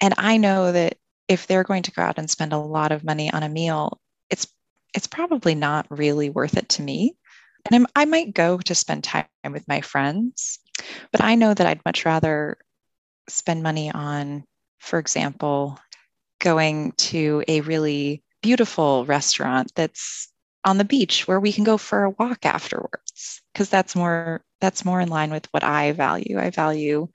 [0.00, 0.96] And I know that
[1.28, 4.00] if they're going to go out and spend a lot of money on a meal,
[4.30, 4.46] it's
[4.94, 7.16] it's probably not really worth it to me.
[7.66, 10.60] And I'm, I might go to spend time with my friends,
[11.10, 12.58] but I know that I'd much rather
[13.28, 14.44] spend money on,
[14.78, 15.78] for example,
[16.40, 20.28] going to a really beautiful restaurant that's
[20.64, 24.84] on the beach where we can go for a walk afterwards because that's more that's
[24.84, 26.38] more in line with what I value.
[26.38, 27.08] I value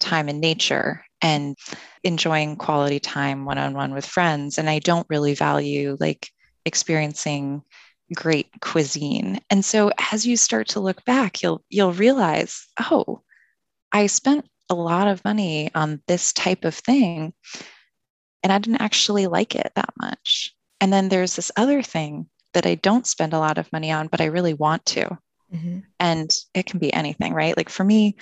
[0.00, 1.56] time in nature and
[2.02, 6.28] enjoying quality time one-on-one with friends and I don't really value like
[6.64, 7.62] experiencing
[8.14, 9.40] great cuisine.
[9.50, 13.22] And so as you start to look back, you'll you'll realize, oh,
[13.92, 17.34] I spent a lot of money on this type of thing
[18.42, 20.54] and I didn't actually like it that much.
[20.80, 24.08] And then there's this other thing that I don't spend a lot of money on,
[24.08, 25.18] but I really want to.
[25.54, 25.80] Mm-hmm.
[26.00, 27.56] And it can be anything, right?
[27.56, 28.16] Like for me,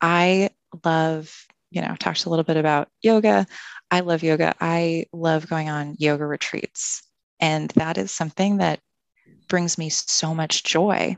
[0.00, 0.50] I
[0.84, 1.34] love,
[1.70, 3.46] you know, talked a little bit about yoga.
[3.90, 4.54] I love yoga.
[4.60, 7.02] I love going on yoga retreats.
[7.40, 8.80] And that is something that
[9.48, 11.16] brings me so much joy.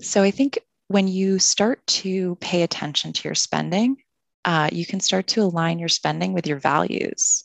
[0.00, 3.96] So I think when you start to pay attention to your spending,
[4.48, 7.44] uh, you can start to align your spending with your values.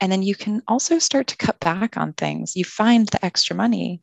[0.00, 2.54] And then you can also start to cut back on things.
[2.54, 4.00] You find the extra money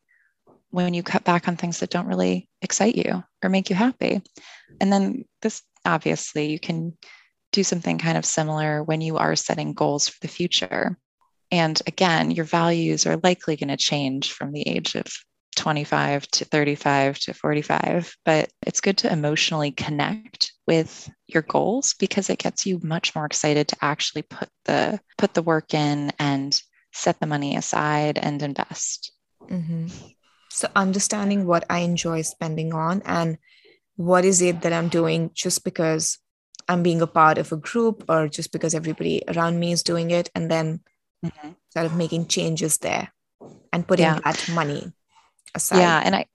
[0.68, 4.20] when you cut back on things that don't really excite you or make you happy.
[4.78, 6.98] And then this obviously you can
[7.50, 10.98] do something kind of similar when you are setting goals for the future.
[11.50, 15.06] And again, your values are likely going to change from the age of
[15.56, 22.30] 25 to 35 to 45, but it's good to emotionally connect with your goals because
[22.30, 26.60] it gets you much more excited to actually put the put the work in and
[26.92, 29.12] set the money aside and invest.
[29.42, 29.88] Mm-hmm.
[30.50, 33.38] So understanding what I enjoy spending on and
[33.96, 36.18] what is it that I'm doing just because
[36.68, 40.10] I'm being a part of a group or just because everybody around me is doing
[40.10, 40.80] it, and then
[41.24, 41.50] mm-hmm.
[41.70, 43.12] sort of making changes there
[43.72, 44.20] and putting yeah.
[44.24, 44.92] that money
[45.54, 45.78] aside.
[45.78, 46.26] Yeah, and I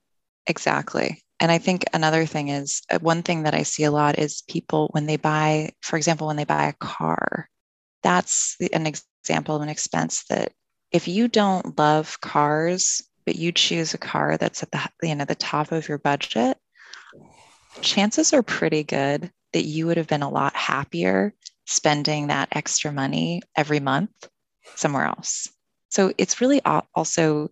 [0.46, 1.22] exactly.
[1.40, 4.42] And I think another thing is uh, one thing that I see a lot is
[4.42, 7.48] people when they buy, for example, when they buy a car,
[8.02, 10.52] that's an example of an expense that
[10.92, 15.24] if you don't love cars, but you choose a car that's at the you know
[15.24, 16.58] the top of your budget,
[17.80, 21.32] chances are pretty good that you would have been a lot happier
[21.66, 24.10] spending that extra money every month
[24.74, 25.48] somewhere else.
[25.88, 26.60] So it's really
[26.94, 27.50] also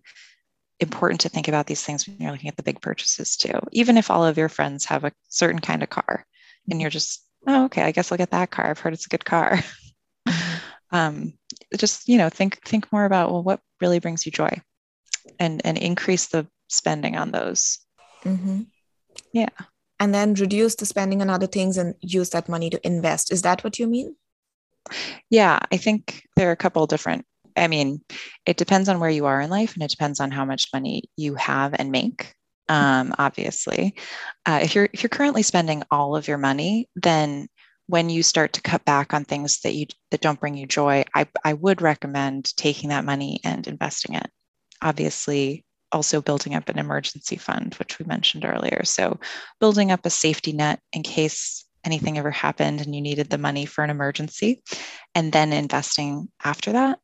[0.79, 3.59] important to think about these things when you're looking at the big purchases too.
[3.71, 6.25] Even if all of your friends have a certain kind of car
[6.69, 8.67] and you're just, oh, okay, I guess I'll get that car.
[8.67, 9.59] I've heard it's a good car.
[10.91, 11.33] um,
[11.77, 14.61] just, you know, think think more about well, what really brings you joy
[15.39, 17.79] and and increase the spending on those.
[18.23, 18.61] Mm-hmm.
[19.33, 19.49] Yeah.
[19.99, 23.31] And then reduce the spending on other things and use that money to invest.
[23.31, 24.15] Is that what you mean?
[25.29, 27.25] Yeah, I think there are a couple different
[27.59, 28.01] I mean,
[28.45, 31.03] it depends on where you are in life and it depends on how much money
[31.15, 32.33] you have and make.
[32.67, 33.95] Um, obviously,
[34.45, 37.47] uh, if you're if you're currently spending all of your money, then
[37.87, 41.03] when you start to cut back on things that you that don't bring you joy,
[41.15, 44.29] I, I would recommend taking that money and investing it.
[44.83, 48.83] Obviously, also building up an emergency fund, which we mentioned earlier.
[48.83, 49.19] So,
[49.59, 53.65] building up a safety net in case anything ever happened and you needed the money
[53.65, 54.61] for an emergency,
[55.15, 56.99] and then investing after that.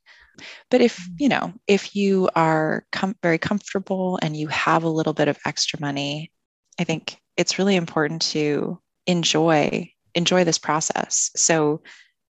[0.69, 1.15] But if, mm.
[1.19, 5.37] you know, if you are com- very comfortable and you have a little bit of
[5.45, 6.31] extra money,
[6.79, 11.29] I think it's really important to enjoy enjoy this process.
[11.35, 11.81] So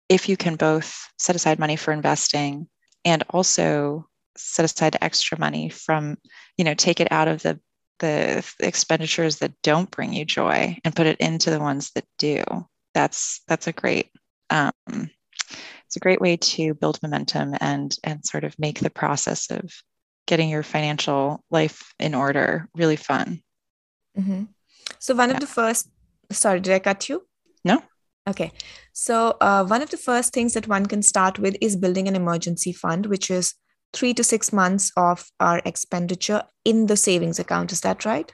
[0.08, 2.68] if you can both set aside money for investing
[3.06, 6.18] and also set aside extra money from,
[6.58, 7.60] you know, take it out of the
[8.00, 12.44] the expenditures that don't bring you joy and put it into the ones that do.
[12.94, 14.12] That's that's a great
[14.50, 14.72] um,
[15.92, 19.70] it's a great way to build momentum and and sort of make the process of
[20.26, 23.42] getting your financial life in order really fun.
[24.18, 24.44] Mm-hmm.
[25.00, 25.36] So one yeah.
[25.36, 25.90] of the first,
[26.32, 27.28] sorry, did I cut you?
[27.66, 27.84] No.
[28.26, 28.54] Okay.
[28.94, 32.16] So uh, one of the first things that one can start with is building an
[32.16, 33.56] emergency fund, which is
[33.92, 37.74] three to six months of our expenditure in the savings account.
[37.74, 38.34] Is that right?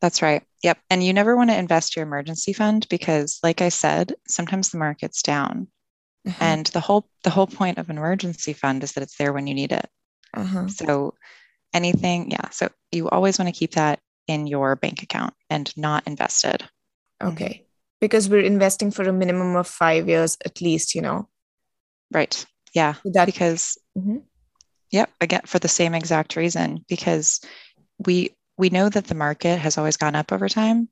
[0.00, 0.44] That's right.
[0.62, 0.78] Yep.
[0.88, 4.78] And you never want to invest your emergency fund because like I said, sometimes the
[4.78, 5.66] market's down.
[6.26, 6.44] Uh-huh.
[6.44, 9.46] And the whole the whole point of an emergency fund is that it's there when
[9.46, 9.88] you need it.
[10.34, 10.68] Uh-huh.
[10.68, 11.14] So
[11.72, 12.50] anything, yeah.
[12.50, 16.64] So you always want to keep that in your bank account and not invested.
[17.22, 17.64] Okay.
[18.00, 21.28] Because we're investing for a minimum of five years at least, you know.
[22.12, 22.44] Right.
[22.74, 22.94] Yeah.
[23.04, 24.18] That because mm-hmm.
[24.92, 27.40] Yep, again for the same exact reason because
[27.98, 30.88] we we know that the market has always gone up over time,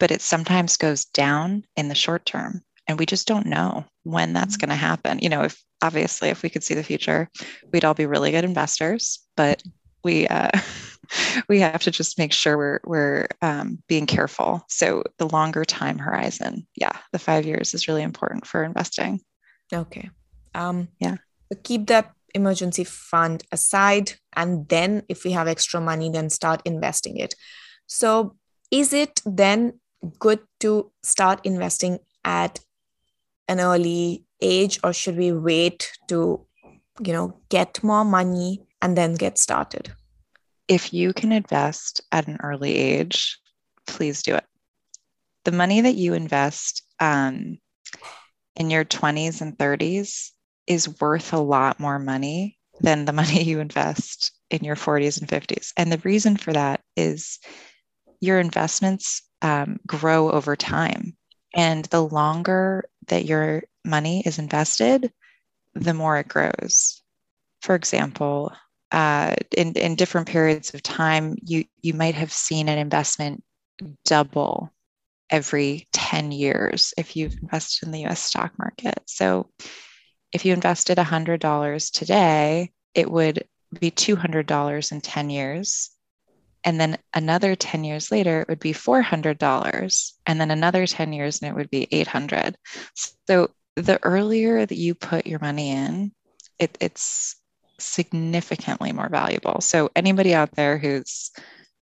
[0.00, 2.62] but it sometimes goes down in the short term.
[2.86, 5.18] And we just don't know when that's going to happen.
[5.18, 7.28] You know, if obviously if we could see the future,
[7.72, 9.62] we'd all be really good investors, but
[10.02, 10.50] we uh,
[11.48, 14.64] we have to just make sure we're we're um, being careful.
[14.68, 19.20] So the longer time horizon, yeah, the five years is really important for investing.
[19.72, 20.08] Okay.
[20.54, 21.16] Um, yeah.
[21.62, 27.16] Keep that emergency fund aside and then if we have extra money then start investing
[27.16, 27.34] it
[27.86, 28.36] so
[28.70, 29.72] is it then
[30.18, 32.60] good to start investing at
[33.48, 36.44] an early age or should we wait to
[37.00, 39.92] you know get more money and then get started
[40.68, 43.38] if you can invest at an early age
[43.86, 44.44] please do it
[45.44, 47.58] the money that you invest um,
[48.56, 50.30] in your 20s and 30s
[50.66, 55.28] is worth a lot more money than the money you invest in your 40s and
[55.28, 55.72] 50s.
[55.76, 57.38] And the reason for that is
[58.20, 61.16] your investments um, grow over time.
[61.54, 65.12] And the longer that your money is invested,
[65.74, 67.02] the more it grows.
[67.62, 68.52] For example,
[68.90, 73.42] uh, in, in different periods of time, you, you might have seen an investment
[74.04, 74.72] double
[75.30, 78.98] every 10 years if you've invested in the US stock market.
[79.06, 79.50] So
[80.32, 83.44] if you invested $100 today, it would
[83.78, 85.90] be $200 in 10 years.
[86.68, 90.12] And then another 10 years later, it would be $400.
[90.26, 92.56] And then another 10 years, and it would be 800.
[93.26, 96.12] So the earlier that you put your money in,
[96.58, 97.36] it, it's
[97.78, 99.62] significantly more valuable.
[99.62, 101.30] So anybody out there who's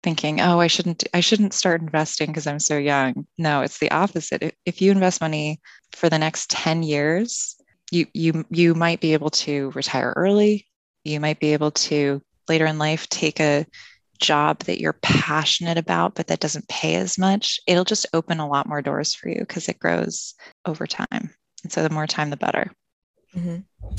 [0.04, 3.90] thinking, "Oh, I shouldn't I shouldn't start investing because I'm so young." No, it's the
[3.90, 4.56] opposite.
[4.68, 5.62] If you invest money
[5.94, 7.56] for the next 10 years,
[7.90, 10.68] you you you might be able to retire early
[11.06, 13.66] you might be able to later in life take a
[14.20, 18.48] job that you're passionate about but that doesn't pay as much it'll just open a
[18.48, 20.34] lot more doors for you because it grows
[20.66, 21.30] over time
[21.64, 22.72] and so the more time the better
[23.36, 23.58] mm-hmm.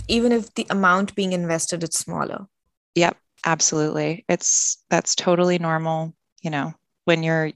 [0.09, 2.47] even if the amount being invested is smaller
[2.95, 6.73] yep absolutely it's that's totally normal you know
[7.05, 7.51] when you're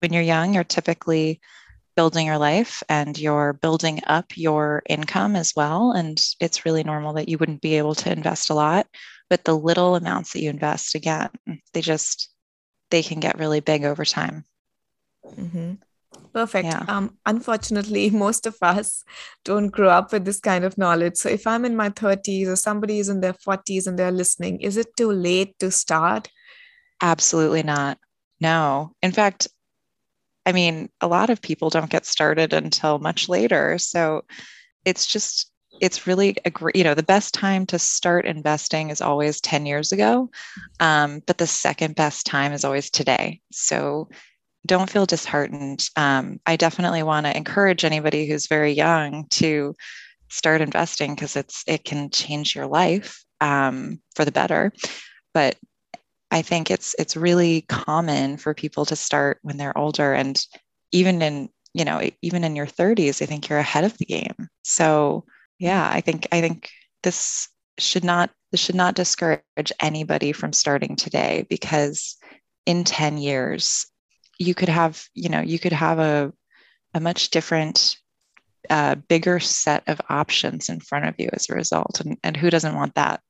[0.00, 1.40] when you're young you're typically
[1.96, 5.92] building your life and you're building up your income as well.
[5.92, 8.86] And it's really normal that you wouldn't be able to invest a lot,
[9.30, 11.30] but the little amounts that you invest, again,
[11.74, 12.30] they just
[12.90, 14.44] they can get really big over time.
[15.26, 15.74] Mm-hmm.
[16.32, 16.66] Perfect.
[16.66, 16.84] Yeah.
[16.88, 19.04] Um, unfortunately, most of us
[19.44, 21.16] don't grow up with this kind of knowledge.
[21.16, 24.60] So if I'm in my 30s or somebody is in their 40s and they're listening,
[24.60, 26.28] is it too late to start?
[27.02, 27.98] Absolutely not.
[28.40, 28.92] No.
[29.02, 29.48] In fact,
[30.46, 33.78] I mean, a lot of people don't get started until much later.
[33.78, 34.24] So
[34.84, 35.50] it's just,
[35.80, 39.66] it's really a great, you know, the best time to start investing is always 10
[39.66, 40.30] years ago.
[40.80, 43.40] Um, but the second best time is always today.
[43.52, 44.08] So
[44.66, 45.88] don't feel disheartened.
[45.96, 49.74] Um, I definitely want to encourage anybody who's very young to
[50.28, 54.72] start investing because it's it can change your life um, for the better.
[55.32, 55.56] But
[56.30, 60.44] I think it's it's really common for people to start when they're older and
[60.92, 64.48] even in you know even in your 30s I think you're ahead of the game.
[64.62, 65.24] So
[65.64, 66.68] yeah, I think I think
[67.02, 67.48] this
[67.78, 72.16] should not this should not discourage anybody from starting today because
[72.66, 73.86] in 10 years
[74.38, 76.32] you could have you know you could have a
[76.92, 77.96] a much different
[78.70, 82.50] uh, bigger set of options in front of you as a result and, and who
[82.50, 83.20] doesn't want that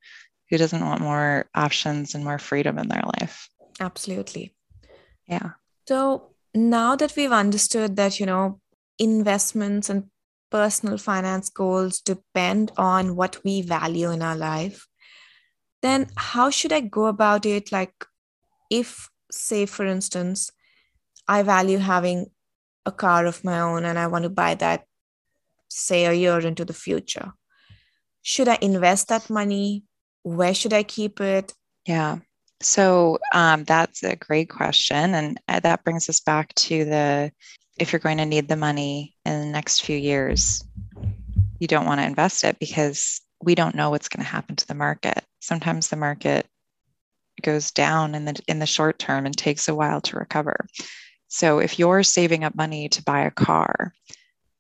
[0.51, 3.49] who doesn't want more options and more freedom in their life?
[3.81, 4.55] Absolutely.
[5.27, 5.51] Yeah.
[5.89, 8.61] So now that we've understood that, you know,
[8.99, 10.11] investments and
[10.51, 14.87] personal finance goals depend on what we value in our life,
[15.83, 17.73] then how should I go about it?
[17.73, 17.95] Like,
[18.71, 20.51] if, say, for instance,
[21.27, 22.27] I value having
[22.87, 24.85] a car of my own and I want to buy that,
[25.69, 27.33] say, a year into the future,
[28.23, 29.85] should I invest that money?
[30.25, 31.55] where should I keep it?
[31.87, 32.19] Yeah.
[32.61, 35.15] So um, that's a great question.
[35.15, 37.31] And uh, that brings us back to the
[37.79, 40.65] if you're going to need the money in the next few years,
[41.59, 44.67] you don't want to invest it because we don't know what's going to happen to
[44.67, 45.23] the market.
[45.41, 46.47] Sometimes the market
[47.43, 50.67] goes down in the in the short term and takes a while to recover.
[51.29, 53.93] So if you're saving up money to buy a car,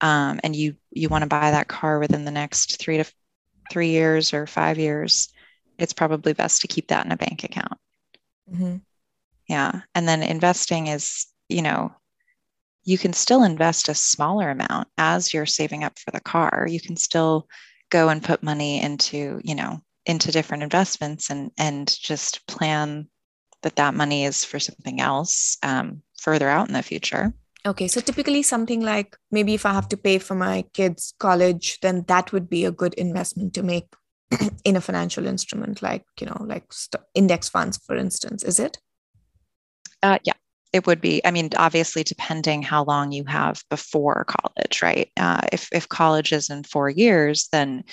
[0.00, 3.04] um, and you you want to buy that car within the next three to
[3.70, 5.32] three years or five years,
[5.78, 7.78] it's probably best to keep that in a bank account.
[8.52, 8.76] Mm-hmm.
[9.48, 11.94] Yeah, and then investing is you know
[12.84, 16.66] you can still invest a smaller amount as you're saving up for the car.
[16.68, 17.48] You can still
[17.90, 23.08] go and put money into, you know, into different investments and and just plan
[23.62, 27.32] that that money is for something else um, further out in the future.
[27.66, 31.78] Okay, so typically something like maybe if I have to pay for my kids' college,
[31.80, 33.86] then that would be a good investment to make
[34.64, 38.42] in a financial instrument, like you know, like st- index funds, for instance.
[38.42, 38.78] Is it?
[40.02, 40.34] Uh, yeah,
[40.74, 45.40] it would be i mean obviously depending how long you have before college right uh,
[45.52, 47.84] if, if college is in four years then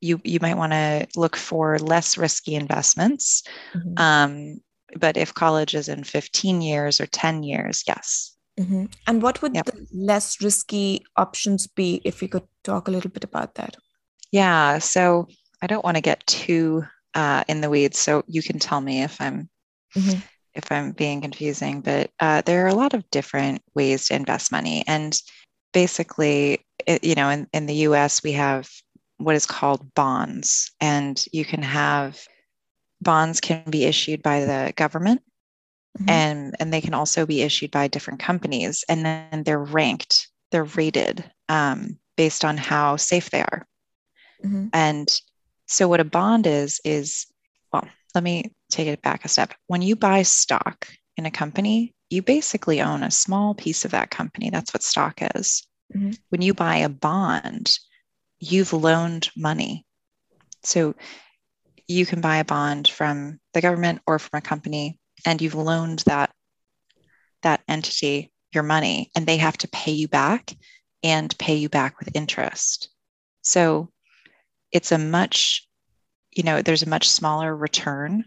[0.00, 3.42] you you might want to look for less risky investments
[3.72, 3.94] mm-hmm.
[3.96, 4.60] um,
[4.96, 8.86] but if college is in 15 years or 10 years yes mm-hmm.
[9.06, 9.66] and what would yep.
[9.66, 13.76] the less risky options be if we could talk a little bit about that
[14.32, 15.28] yeah so
[15.62, 16.82] i don't want to get too
[17.14, 19.48] uh, in the weeds so you can tell me if i'm
[19.96, 20.18] mm-hmm
[20.54, 24.52] if I'm being confusing, but uh, there are a lot of different ways to invest
[24.52, 24.84] money.
[24.86, 25.20] And
[25.72, 28.68] basically, it, you know, in, in the US, we have
[29.18, 32.18] what is called bonds, and you can have
[33.00, 35.22] bonds can be issued by the government.
[35.98, 36.10] Mm-hmm.
[36.10, 40.64] And, and they can also be issued by different companies and then they're ranked they're
[40.64, 43.66] rated um, based on how safe they are
[44.44, 44.66] mm-hmm.
[44.72, 45.20] and
[45.66, 47.26] so what a bond is is
[48.14, 49.54] let me take it back a step.
[49.66, 54.10] When you buy stock in a company, you basically own a small piece of that
[54.10, 54.50] company.
[54.50, 55.66] That's what stock is.
[55.94, 56.12] Mm-hmm.
[56.28, 57.78] When you buy a bond,
[58.38, 59.84] you've loaned money.
[60.62, 60.94] So
[61.88, 66.00] you can buy a bond from the government or from a company, and you've loaned
[66.06, 66.30] that
[67.42, 70.52] that entity your money, and they have to pay you back
[71.02, 72.90] and pay you back with interest.
[73.42, 73.90] So
[74.72, 75.66] it's a much
[76.32, 78.24] you know, there's a much smaller return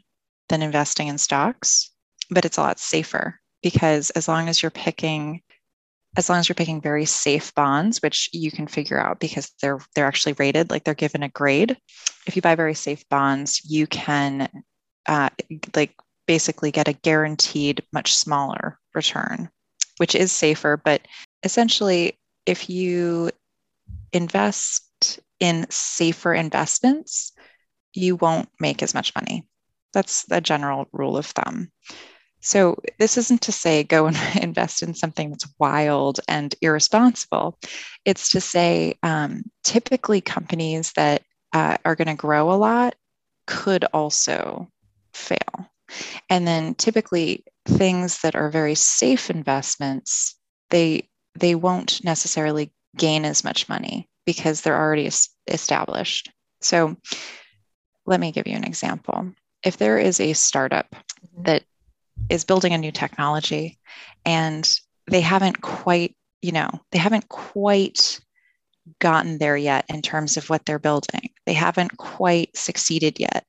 [0.49, 1.91] than investing in stocks,
[2.29, 5.41] but it's a lot safer because as long as you're picking
[6.15, 9.79] as long as you're picking very safe bonds which you can figure out because they're
[9.95, 11.75] they're actually rated like they're given a grade
[12.27, 14.47] if you buy very safe bonds you can
[15.07, 15.29] uh,
[15.75, 15.95] like
[16.27, 19.49] basically get a guaranteed much smaller return
[19.97, 20.77] which is safer.
[20.77, 21.01] But
[21.43, 23.31] essentially if you
[24.11, 27.32] invest in safer investments
[27.93, 29.45] you won't make as much money.
[29.93, 31.71] That's the general rule of thumb.
[32.41, 37.57] So, this isn't to say go and invest in something that's wild and irresponsible.
[38.05, 41.23] It's to say um, typically companies that
[41.53, 42.95] uh, are going to grow a lot
[43.47, 44.67] could also
[45.13, 45.69] fail.
[46.29, 50.35] And then typically things that are very safe investments,
[50.69, 55.09] they they won't necessarily gain as much money because they're already
[55.47, 56.31] established.
[56.61, 56.95] So
[58.05, 59.31] let me give you an example.
[59.63, 61.43] If there is a startup mm-hmm.
[61.43, 61.63] that
[62.29, 63.79] is building a new technology
[64.25, 64.69] and
[65.09, 68.19] they haven't quite, you know, they haven't quite
[68.99, 73.45] gotten there yet in terms of what they're building, they haven't quite succeeded yet.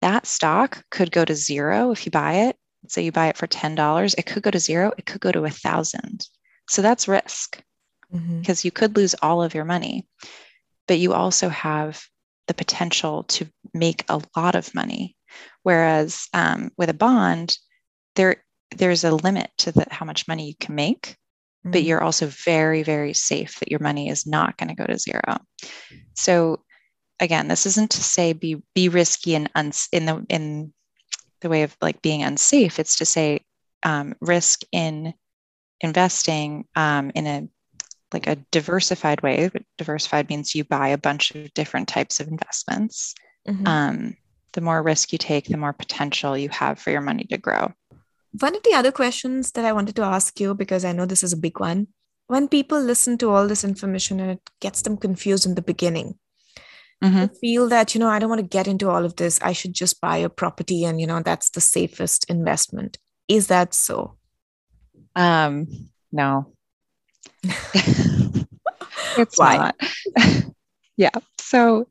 [0.00, 2.56] That stock could go to zero if you buy it.
[2.88, 5.44] Say you buy it for $10, it could go to zero, it could go to
[5.44, 6.26] a thousand.
[6.68, 7.62] So that's risk
[8.10, 8.66] because mm-hmm.
[8.66, 10.06] you could lose all of your money.
[10.88, 12.02] But you also have
[12.46, 15.16] the potential to make a lot of money.
[15.62, 17.56] Whereas um, with a bond,
[18.16, 18.42] there
[18.76, 21.72] there's a limit to the, how much money you can make, mm-hmm.
[21.72, 24.98] but you're also very very safe that your money is not going to go to
[24.98, 25.38] zero.
[26.14, 26.62] So
[27.20, 30.72] again, this isn't to say be be risky and uns, in the in
[31.40, 32.78] the way of like being unsafe.
[32.78, 33.40] It's to say
[33.82, 35.14] um, risk in
[35.80, 37.48] investing um, in a
[38.12, 39.50] like a diversified way.
[39.78, 43.14] Diversified means you buy a bunch of different types of investments.
[43.48, 43.66] Mm-hmm.
[43.66, 44.16] Um,
[44.52, 47.72] the more risk you take, the more potential you have for your money to grow.
[48.38, 51.22] One of the other questions that I wanted to ask you, because I know this
[51.22, 51.88] is a big one,
[52.26, 56.14] when people listen to all this information and it gets them confused in the beginning,
[57.02, 57.26] mm-hmm.
[57.40, 59.40] feel that, you know, I don't want to get into all of this.
[59.42, 62.98] I should just buy a property and, you know, that's the safest investment.
[63.26, 64.16] Is that so?
[65.16, 66.52] Um, no,
[69.16, 69.56] it's Why?
[69.56, 69.76] not.
[70.96, 71.10] yeah.
[71.38, 71.88] So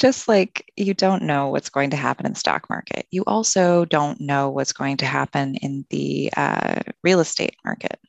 [0.00, 3.84] just like you don't know what's going to happen in the stock market, you also
[3.84, 8.00] don't know what's going to happen in the uh, real estate market.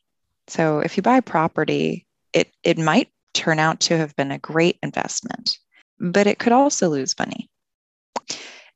[0.48, 4.80] So if you buy property, it it might turn out to have been a great
[4.82, 5.58] investment,
[6.00, 7.51] but it could also lose money.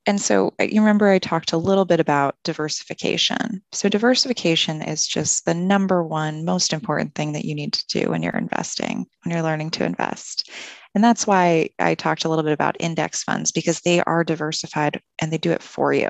[0.07, 3.61] And so uh, you remember I talked a little bit about diversification.
[3.71, 8.09] So, diversification is just the number one most important thing that you need to do
[8.09, 10.49] when you're investing, when you're learning to invest.
[10.93, 15.01] And that's why I talked a little bit about index funds because they are diversified
[15.19, 16.09] and they do it for you.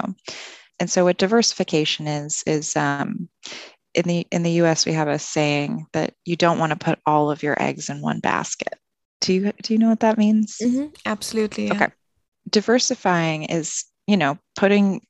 [0.79, 3.29] And so, what diversification is, is um,
[3.93, 4.85] in the in the U.S.
[4.85, 8.01] we have a saying that you don't want to put all of your eggs in
[8.01, 8.73] one basket.
[9.21, 10.57] Do you do you know what that means?
[10.61, 10.87] Mm-hmm.
[11.05, 11.67] Absolutely.
[11.67, 11.75] Yeah.
[11.75, 11.87] Okay
[12.49, 15.05] diversifying is, you know, putting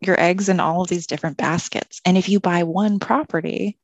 [0.00, 2.00] your eggs in all of these different baskets.
[2.04, 3.78] And if you buy one property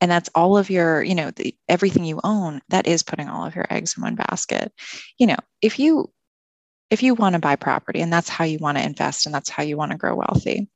[0.00, 3.44] and that's all of your, you know, the, everything you own, that is putting all
[3.44, 4.72] of your eggs in one basket.
[5.18, 6.10] You know, if you
[6.88, 9.48] if you want to buy property and that's how you want to invest and that's
[9.48, 10.68] how you want to grow wealthy,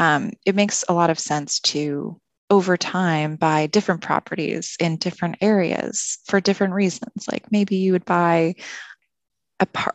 [0.00, 5.36] um, it makes a lot of sense to over time buy different properties in different
[5.40, 7.26] areas for different reasons.
[7.30, 8.56] Like maybe you would buy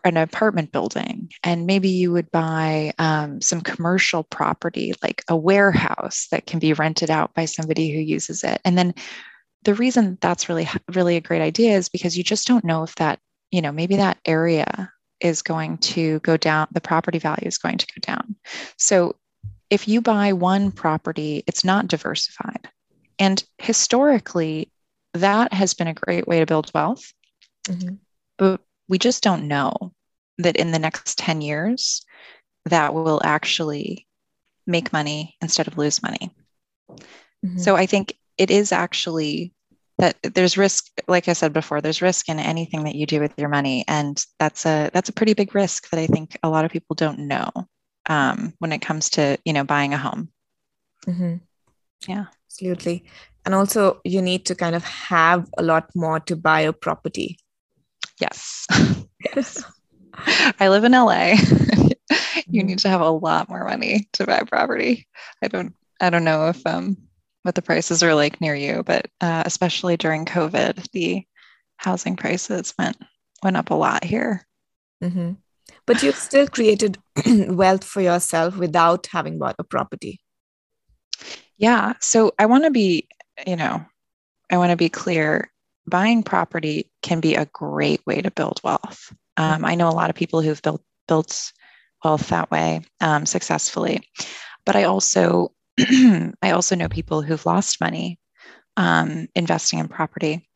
[0.06, 6.28] an apartment building and maybe you would buy um, some commercial property like a warehouse
[6.32, 8.62] that can be rented out by somebody who uses it.
[8.64, 8.94] And then
[9.64, 12.96] the reason that's really really a great idea is because you just don't know if
[12.96, 13.20] that
[13.52, 17.78] you know maybe that area is going to go down the property value is going
[17.78, 18.36] to go down.
[18.78, 19.18] So
[19.70, 22.70] if you buy one property it's not diversified.
[23.20, 24.72] And historically
[25.14, 27.12] that has been a great way to build wealth.
[27.68, 27.96] Mm-hmm.
[28.38, 29.94] but we just don't know
[30.40, 32.04] that in the next 10 years
[32.66, 34.08] that will actually
[34.68, 36.32] make money instead of lose money.
[37.46, 37.58] Mm-hmm.
[37.60, 39.54] So I think it is actually
[39.98, 43.34] that there's risk like I said before there's risk in anything that you do with
[43.38, 46.64] your money and that's a that's a pretty big risk that I think a lot
[46.64, 47.50] of people don't know
[48.08, 50.30] um, when it comes to you know buying a home.
[51.06, 51.36] Mm-hmm.
[52.08, 53.06] Yeah, absolutely.
[53.46, 57.40] And also, you need to kind of have a lot more to buy a property
[58.20, 58.68] Yes.
[59.36, 59.64] yes.
[60.60, 61.36] I live in LA.
[62.48, 65.08] you need to have a lot more money to buy property.
[65.42, 66.98] I don't I don't know if um
[67.44, 71.24] what the prices are like near you, but uh, especially during COVID, the
[71.78, 72.98] housing prices went
[73.44, 74.46] went up a lot here.
[75.04, 75.34] Mm-hmm.
[75.86, 76.98] But you've still created
[77.48, 80.20] wealth for yourself without having bought a property.
[81.58, 81.94] Yeah.
[82.02, 83.08] So I want to be,
[83.48, 83.86] you know,
[84.52, 85.52] I want to be clear
[85.90, 89.14] buying property can be a great way to build wealth.
[89.38, 91.52] Um, I know a lot of people who've built built
[92.04, 94.02] wealth that way um, successfully,
[94.66, 98.20] but I also I also know people who've lost money
[98.78, 100.48] um, investing in property,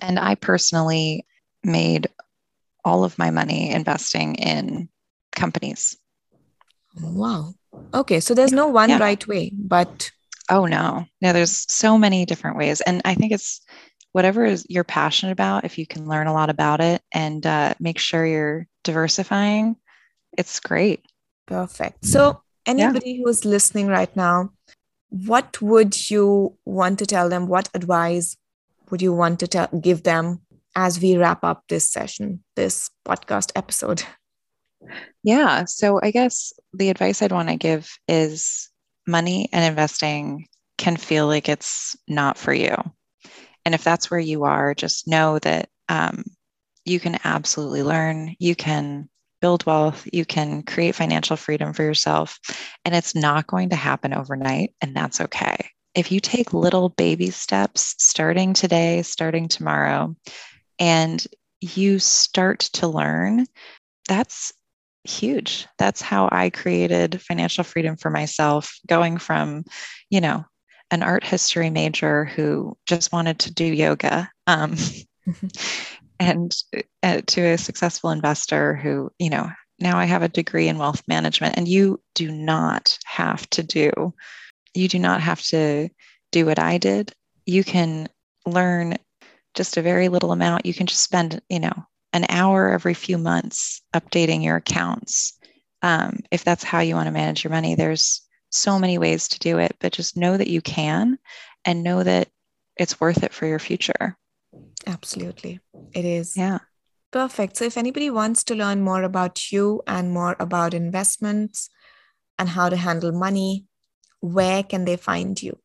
[0.00, 1.26] and I personally
[1.62, 2.08] made
[2.84, 4.88] all of my money investing in
[5.32, 5.96] companies.
[7.00, 7.54] Wow.
[7.94, 8.98] Okay, so there's no one yeah.
[8.98, 10.10] right way, but
[10.50, 13.60] oh no, no, there's so many different ways, and I think it's
[14.12, 17.74] whatever is you're passionate about, if you can learn a lot about it and uh,
[17.78, 19.76] make sure you're diversifying,
[20.36, 21.04] it's great.
[21.46, 22.04] Perfect.
[22.04, 23.22] So, anybody yeah.
[23.24, 24.50] who's listening right now,
[25.08, 27.46] what would you want to tell them?
[27.46, 28.36] What advice
[28.90, 30.40] would you want to tell, give them
[30.76, 34.02] as we wrap up this session, this podcast episode?
[35.22, 35.66] Yeah.
[35.66, 38.70] So, I guess the advice I'd want to give is
[39.06, 40.48] money and investing
[40.78, 42.74] can feel like it's not for you.
[43.64, 46.24] And if that's where you are, just know that um,
[46.84, 48.34] you can absolutely learn.
[48.38, 49.08] You can
[49.40, 50.06] build wealth.
[50.12, 52.38] You can create financial freedom for yourself.
[52.84, 54.74] And it's not going to happen overnight.
[54.80, 55.56] And that's okay.
[55.94, 60.14] If you take little baby steps starting today, starting tomorrow,
[60.78, 61.24] and
[61.60, 63.46] you start to learn,
[64.08, 64.52] that's
[65.04, 65.66] huge.
[65.78, 69.64] That's how I created financial freedom for myself, going from,
[70.10, 70.44] you know,
[70.90, 74.76] an art history major who just wanted to do yoga um,
[76.20, 76.56] and
[77.02, 81.02] uh, to a successful investor who you know now i have a degree in wealth
[81.06, 84.12] management and you do not have to do
[84.74, 85.88] you do not have to
[86.30, 87.12] do what i did.
[87.46, 88.08] You can
[88.46, 88.96] learn
[89.54, 90.66] just a very little amount.
[90.66, 91.72] You can just spend you know
[92.12, 95.38] an hour every few months updating your accounts.
[95.82, 98.20] Um, if that's how you want to manage your money there's
[98.50, 101.18] so many ways to do it, but just know that you can
[101.64, 102.28] and know that
[102.76, 104.16] it's worth it for your future.
[104.86, 105.60] Absolutely.
[105.94, 106.36] It is.
[106.36, 106.58] Yeah.
[107.12, 107.56] Perfect.
[107.56, 111.68] So, if anybody wants to learn more about you and more about investments
[112.38, 113.66] and how to handle money,
[114.20, 115.58] where can they find you?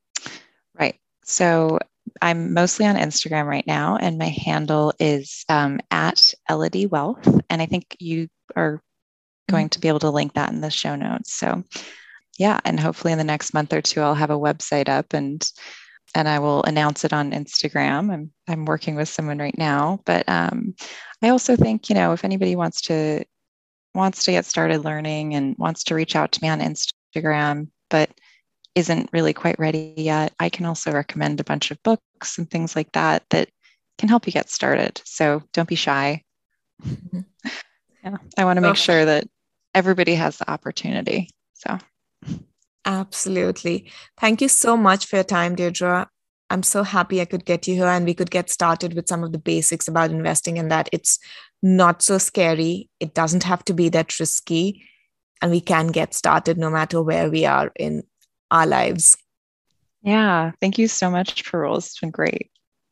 [0.78, 0.96] Right.
[1.24, 1.78] So,
[2.22, 7.28] I'm mostly on Instagram right now, and my handle is um, at Elodie Wealth.
[7.50, 8.82] And I think you are
[9.50, 9.70] going mm-hmm.
[9.70, 11.34] to be able to link that in the show notes.
[11.34, 11.64] So,
[12.38, 15.48] yeah, and hopefully in the next month or two, I'll have a website up and
[16.14, 18.12] and I will announce it on Instagram.
[18.12, 20.76] I'm I'm working with someone right now, but um,
[21.22, 23.24] I also think you know if anybody wants to
[23.94, 28.10] wants to get started learning and wants to reach out to me on Instagram, but
[28.76, 32.76] isn't really quite ready yet, I can also recommend a bunch of books and things
[32.76, 33.50] like that that
[33.98, 35.02] can help you get started.
[35.06, 36.24] So don't be shy.
[36.86, 37.22] Mm-hmm.
[38.04, 39.28] Yeah, I want to make sure that
[39.74, 41.32] everybody has the opportunity.
[41.54, 41.80] So,
[42.86, 43.92] absolutely.
[44.20, 46.08] Thank you so much for your time, Deirdre.
[46.50, 49.24] I'm so happy I could get you here and we could get started with some
[49.24, 51.18] of the basics about investing and that it's
[51.64, 52.90] not so scary.
[53.00, 54.86] It doesn't have to be that risky.
[55.42, 58.04] And we can get started no matter where we are in
[58.52, 59.18] our lives.
[60.02, 60.52] Yeah.
[60.62, 61.78] Thank you so much, Parul.
[61.78, 62.52] It's been great.